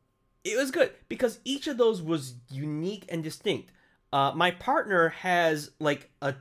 [0.44, 3.70] it was good because each of those was unique and distinct.
[4.12, 6.34] Uh, my partner has like a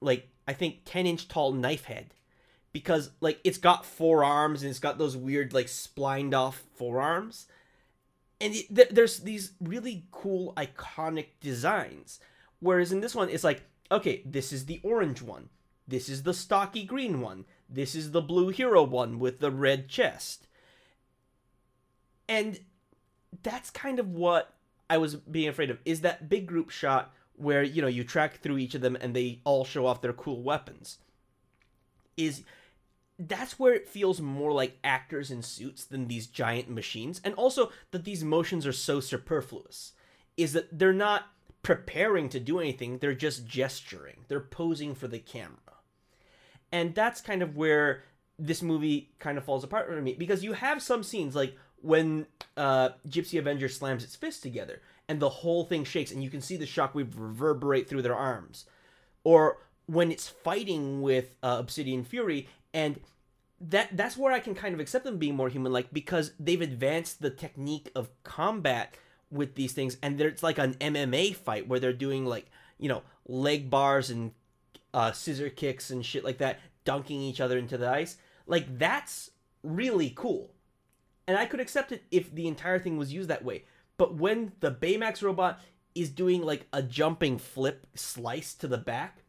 [0.00, 2.12] like i think 10 inch tall knife head
[2.72, 7.46] because like it's got four arms and it's got those weird like splined off forearms.
[8.40, 12.18] And it, th- there's these really cool iconic designs.
[12.58, 15.48] Whereas in this one it's like okay this is the orange one.
[15.86, 19.88] This is the stocky green one this is the blue hero one with the red
[19.88, 20.46] chest.
[22.28, 22.60] And
[23.42, 24.54] that's kind of what
[24.90, 28.40] i was being afraid of is that big group shot where you know you track
[28.40, 30.98] through each of them and they all show off their cool weapons.
[32.16, 32.42] Is
[33.18, 37.20] that's where it feels more like actors in suits than these giant machines.
[37.24, 39.92] And also that these motions are so superfluous
[40.36, 41.28] is that they're not
[41.62, 44.24] preparing to do anything they're just gesturing.
[44.28, 45.71] They're posing for the camera
[46.72, 48.02] and that's kind of where
[48.38, 52.26] this movie kind of falls apart for me because you have some scenes like when
[52.56, 56.40] uh, Gypsy Avenger slams its fist together and the whole thing shakes and you can
[56.40, 58.64] see the shockwave reverberate through their arms.
[59.24, 62.98] Or when it's fighting with uh, Obsidian Fury, and
[63.60, 66.60] that that's where I can kind of accept them being more human like because they've
[66.60, 68.96] advanced the technique of combat
[69.30, 72.46] with these things and it's like an MMA fight where they're doing like
[72.78, 74.32] you know leg bars and
[74.94, 78.16] uh, scissor kicks and shit like that dunking each other into the ice.
[78.46, 79.30] Like that's
[79.62, 80.54] really cool.
[81.26, 83.64] And I could accept it if the entire thing was used that way.
[83.96, 85.60] But when the Baymax robot
[85.94, 89.22] is doing like a jumping flip slice to the back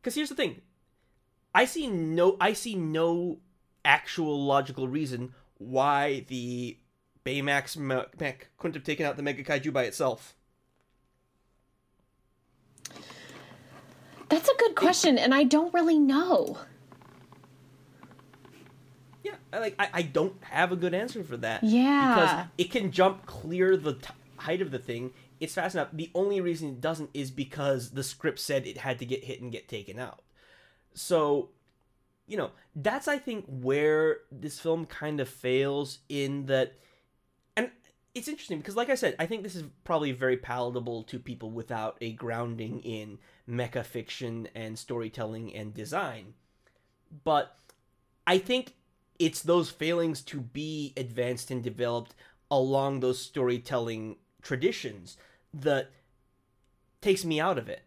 [0.00, 0.60] because here's the thing.
[1.54, 3.40] I see no I see no
[3.84, 6.78] actual logical reason why the
[7.24, 10.36] Baymax mech couldn't have taken out the Mega Kaiju by itself.
[14.30, 16.58] That's a good question, and I don't really know.
[19.22, 21.62] Yeah, I, like I, I don't have a good answer for that.
[21.64, 22.14] Yeah.
[22.14, 25.12] because it can jump clear the t- height of the thing.
[25.40, 25.88] It's fast enough.
[25.92, 29.40] The only reason it doesn't is because the script said it had to get hit
[29.40, 30.22] and get taken out.
[30.94, 31.50] So,
[32.26, 36.74] you know, that's I think where this film kind of fails in that
[38.14, 41.50] it's interesting because like I said, I think this is probably very palatable to people
[41.50, 46.34] without a grounding in mecha fiction and storytelling and design.
[47.24, 47.56] But
[48.26, 48.74] I think
[49.18, 52.14] it's those failings to be advanced and developed
[52.50, 55.16] along those storytelling traditions
[55.54, 55.90] that
[57.00, 57.82] takes me out of it.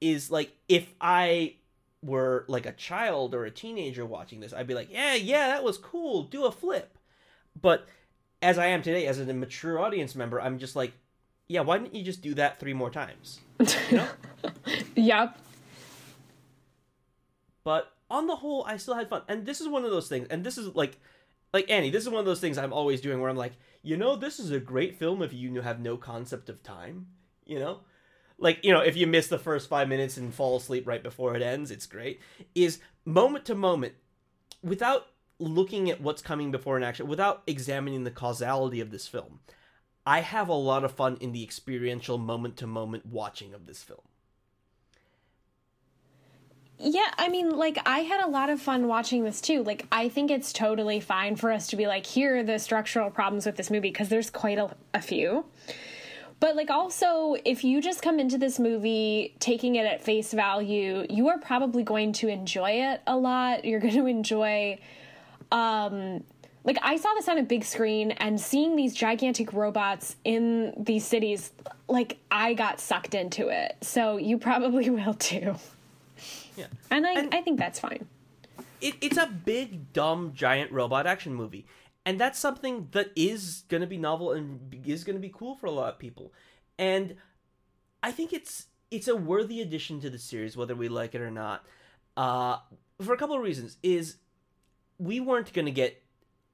[0.00, 1.56] Is like if I
[2.02, 5.64] were like a child or a teenager watching this, I'd be like, yeah, yeah, that
[5.64, 6.24] was cool.
[6.24, 6.96] Do a flip.
[7.60, 7.86] But
[8.42, 10.92] as I am today, as a mature audience member, I'm just like,
[11.48, 13.40] yeah, why didn't you just do that three more times?
[13.90, 14.08] You know?
[14.96, 15.38] Yep.
[17.64, 19.22] but on the whole, I still had fun.
[19.28, 20.28] And this is one of those things.
[20.28, 20.98] And this is like,
[21.52, 23.96] like Annie, this is one of those things I'm always doing where I'm like, you
[23.96, 27.06] know, this is a great film if you have no concept of time.
[27.44, 27.80] You know,
[28.38, 31.34] like you know, if you miss the first five minutes and fall asleep right before
[31.34, 32.20] it ends, it's great.
[32.54, 33.94] Is moment to moment,
[34.62, 35.06] without
[35.40, 39.40] looking at what's coming before an action, without examining the causality of this film.
[40.06, 43.82] I have a lot of fun in the experiential moment to moment watching of this
[43.82, 44.00] film.
[46.82, 49.62] Yeah, I mean, like, I had a lot of fun watching this too.
[49.62, 53.10] Like, I think it's totally fine for us to be like, here are the structural
[53.10, 55.44] problems with this movie, because there's quite a, a few.
[56.40, 61.06] But, like, also, if you just come into this movie taking it at face value,
[61.10, 63.66] you are probably going to enjoy it a lot.
[63.66, 64.78] You're going to enjoy,
[65.52, 66.24] um,
[66.64, 71.06] like, I saw this on a big screen, and seeing these gigantic robots in these
[71.06, 71.52] cities,
[71.88, 73.76] like, I got sucked into it.
[73.80, 75.56] So you probably will too.
[76.56, 76.66] Yeah.
[76.90, 78.06] And I, And- I think that's fine.
[78.80, 81.66] it, it's a big dumb giant robot action movie
[82.06, 85.54] and that's something that is going to be novel and is going to be cool
[85.56, 86.32] for a lot of people
[86.78, 87.14] and
[88.02, 91.30] i think it's it's a worthy addition to the series whether we like it or
[91.30, 91.64] not
[92.16, 92.56] uh,
[93.02, 94.16] for a couple of reasons is
[95.00, 96.02] we weren't going to get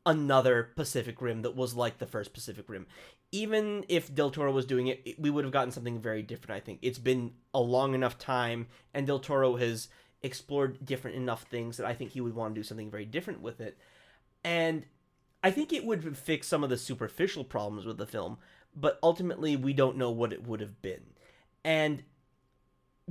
[0.06, 2.86] another pacific rim that was like the first pacific rim
[3.32, 6.64] even if del toro was doing it we would have gotten something very different i
[6.64, 9.88] think it's been a long enough time and del toro has
[10.22, 13.40] explored different enough things that I think he would want to do something very different
[13.40, 13.78] with it.
[14.44, 14.84] And
[15.42, 18.38] I think it would fix some of the superficial problems with the film,
[18.74, 21.14] but ultimately we don't know what it would have been.
[21.64, 22.02] And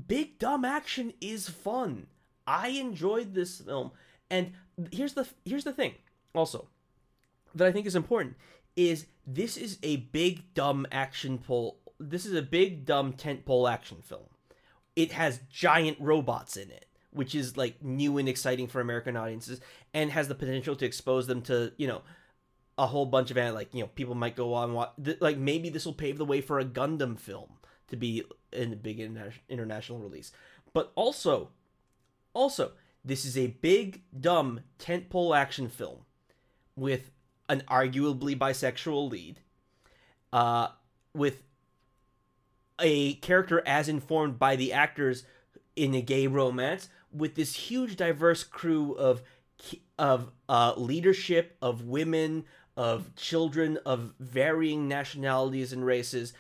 [0.08, 2.08] big dumb action is fun.
[2.46, 3.92] I enjoyed this film.
[4.30, 4.54] And
[4.92, 5.94] here's the here's the thing
[6.34, 6.68] also
[7.54, 8.36] that I think is important
[8.76, 13.68] is this is a big dumb action pole this is a big dumb tent pole
[13.68, 14.26] action film.
[14.96, 19.62] It has giant robots in it, which is like new and exciting for American audiences
[19.94, 22.02] and has the potential to expose them to, you know,
[22.78, 25.86] a whole bunch of like, you know, people might go on watch like maybe this
[25.86, 27.52] will pave the way for a Gundam film
[27.88, 30.32] to be in a big interna- international release.
[30.74, 31.52] But also
[32.34, 32.74] also,
[33.06, 36.00] this is a big, dumb, tentpole action film
[36.76, 37.12] with
[37.48, 39.40] an arguably bisexual lead,
[40.34, 40.70] uh,
[41.14, 41.44] with
[42.80, 45.24] a character as informed by the actors
[45.76, 49.22] in a gay romance, with this huge, diverse crew of
[49.98, 52.44] of uh, leadership, of women,
[52.76, 56.34] of children, of varying nationalities and races.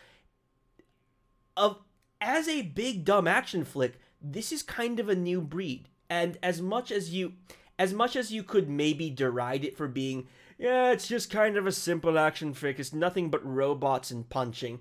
[1.56, 1.78] Of
[2.20, 5.88] as a big dumb action flick, this is kind of a new breed.
[6.10, 7.34] And as much as you
[7.78, 10.28] as much as you could maybe deride it for being,
[10.58, 14.80] yeah, it's just kind of a simple action flick, it's nothing but robots and punching.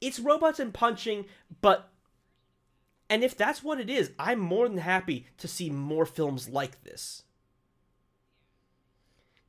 [0.00, 1.26] It's robots and punching,
[1.60, 1.90] but
[3.08, 6.84] and if that's what it is, I'm more than happy to see more films like
[6.84, 7.24] this.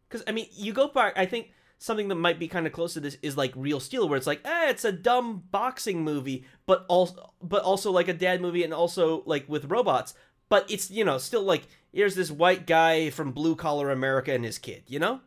[0.09, 2.93] Cuz I mean, you go back, I think something that might be kind of close
[2.93, 6.45] to this is like Real Steel, where it's like, eh, it's a dumb boxing movie,
[6.67, 10.13] but also, but also like a dad movie, and also like with robots.
[10.51, 14.43] But it's you know still like here's this white guy from blue collar America and
[14.43, 14.83] his kid.
[14.87, 15.21] You know,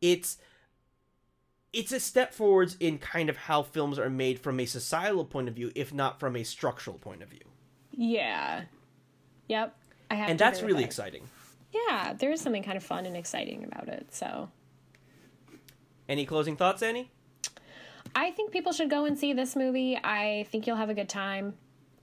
[0.00, 0.38] it's
[1.72, 5.46] it's a step forwards in kind of how films are made from a societal point
[5.48, 7.46] of view, if not from a structural point of view,
[7.92, 8.62] Yeah.
[9.48, 9.76] Yep.
[10.10, 10.86] I have and that's really that.
[10.88, 11.22] exciting.
[11.72, 14.12] Yeah, there is something kind of fun and exciting about it.
[14.12, 14.50] So
[16.08, 17.12] Any closing thoughts, Annie?
[18.16, 19.96] I think people should go and see this movie.
[20.02, 21.54] I think you'll have a good time.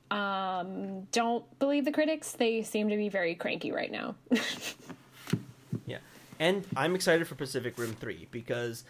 [0.10, 4.16] Um, don't believe the critics; they seem to be very cranky right now.
[5.86, 6.00] Yeah.
[6.40, 8.84] And I'm excited for Pacific Rim 3 because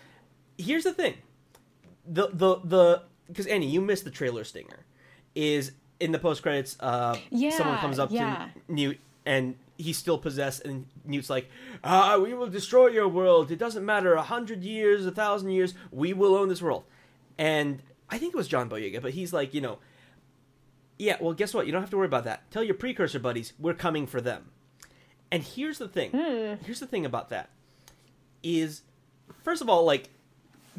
[0.58, 1.14] here's the thing.
[2.06, 4.86] The the the because Annie, you missed the trailer stinger.
[5.36, 8.50] Is in the post credits uh Yeah, someone comes up yeah.
[8.68, 11.50] to Newt and he's still possessed and Newt's like,
[11.84, 13.52] "Ah, we will destroy your world.
[13.52, 16.84] It doesn't matter a hundred years, a thousand years, we will own this world."
[17.38, 19.78] And I think it was John Boyega, but he's like, you know,
[21.00, 21.66] yeah, well, guess what?
[21.66, 22.50] You don't have to worry about that.
[22.52, 24.52] Tell your precursor buddies, we're coming for them.
[25.32, 26.12] And here's the thing.
[26.12, 26.64] Hmm.
[26.66, 27.50] Here's the thing about that
[28.44, 28.82] is,
[29.44, 30.10] first of all, like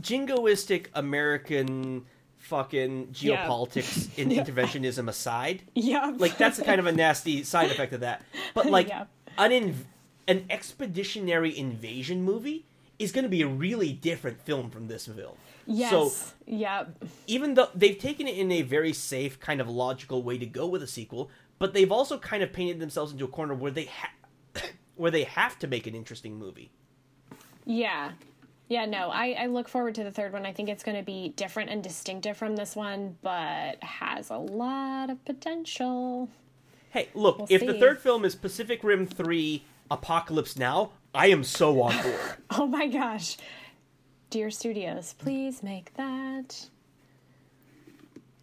[0.01, 2.07] jingoistic American
[2.39, 3.47] fucking Yeah.
[3.47, 4.45] geopolitics and Yeah.
[4.45, 8.23] interventionism aside, yeah, like that's kind of a nasty side effect of that.
[8.55, 9.05] But like Yeah.
[9.37, 9.85] an inv-
[10.27, 12.65] an expeditionary invasion movie
[12.99, 15.37] is going to be a really different film from this film.
[15.67, 16.13] yes, So
[16.47, 20.47] yep, even though they've taken it in a very safe, kind of logical way to
[20.47, 23.71] go with a sequel, but they've also kind of painted themselves into a corner where
[23.71, 24.13] they ha-
[24.97, 26.71] where they have to make an interesting movie.
[27.65, 28.13] yeah,
[28.69, 28.85] yeah.
[28.87, 30.45] No, I, I look forward to the third one.
[30.45, 34.37] I think it's going to be different and distinctive from this one, but has a
[34.39, 36.29] lot of potential.
[36.91, 41.45] Hey, look, We'll if the third film is Pacific Rim 3 Apocalypse Now, I am
[41.45, 42.21] so on board.
[42.51, 43.37] Oh my gosh.
[44.31, 46.69] Dear studios, please make that.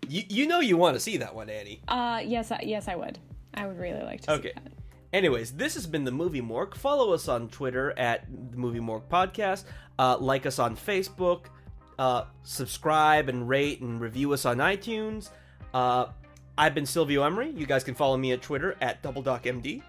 [0.08, 1.82] you, you know you want to see that one, Annie.
[1.88, 3.20] Uh yes, I, yes I would.
[3.54, 4.50] I would really like to Okay.
[4.56, 4.72] see that.
[5.14, 6.76] Anyways, this has been the Movie Morgue.
[6.76, 9.64] Follow us on Twitter at the Movie Morgue Podcast.
[9.98, 11.46] Uh, like us on Facebook.
[11.98, 15.30] Uh, subscribe and rate and review us on iTunes.
[15.74, 16.08] Uh,
[16.58, 17.52] I've been Silvio Emery.
[17.52, 19.82] You guys can follow me at Twitter at DoubleDocMD.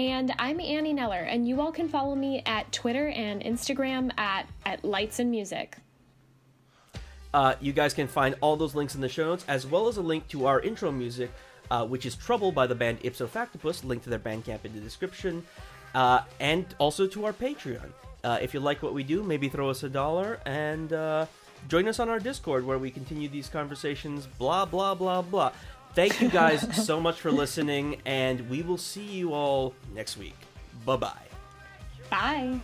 [0.00, 4.48] And I'm Annie Neller, and you all can follow me at Twitter and Instagram at,
[4.64, 5.76] at Lights and Music.
[7.34, 9.98] Uh, you guys can find all those links in the show notes, as well as
[9.98, 11.30] a link to our intro music,
[11.70, 14.80] uh, which is Trouble by the band Ipso Factopus, linked to their Bandcamp in the
[14.80, 15.44] description,
[15.94, 17.90] uh, and also to our Patreon.
[18.24, 21.26] Uh, if you like what we do, maybe throw us a dollar and uh,
[21.68, 25.52] join us on our Discord where we continue these conversations, blah, blah, blah, blah.
[25.94, 30.36] Thank you guys so much for listening, and we will see you all next week.
[30.84, 31.26] Bye bye.
[32.10, 32.60] Bye.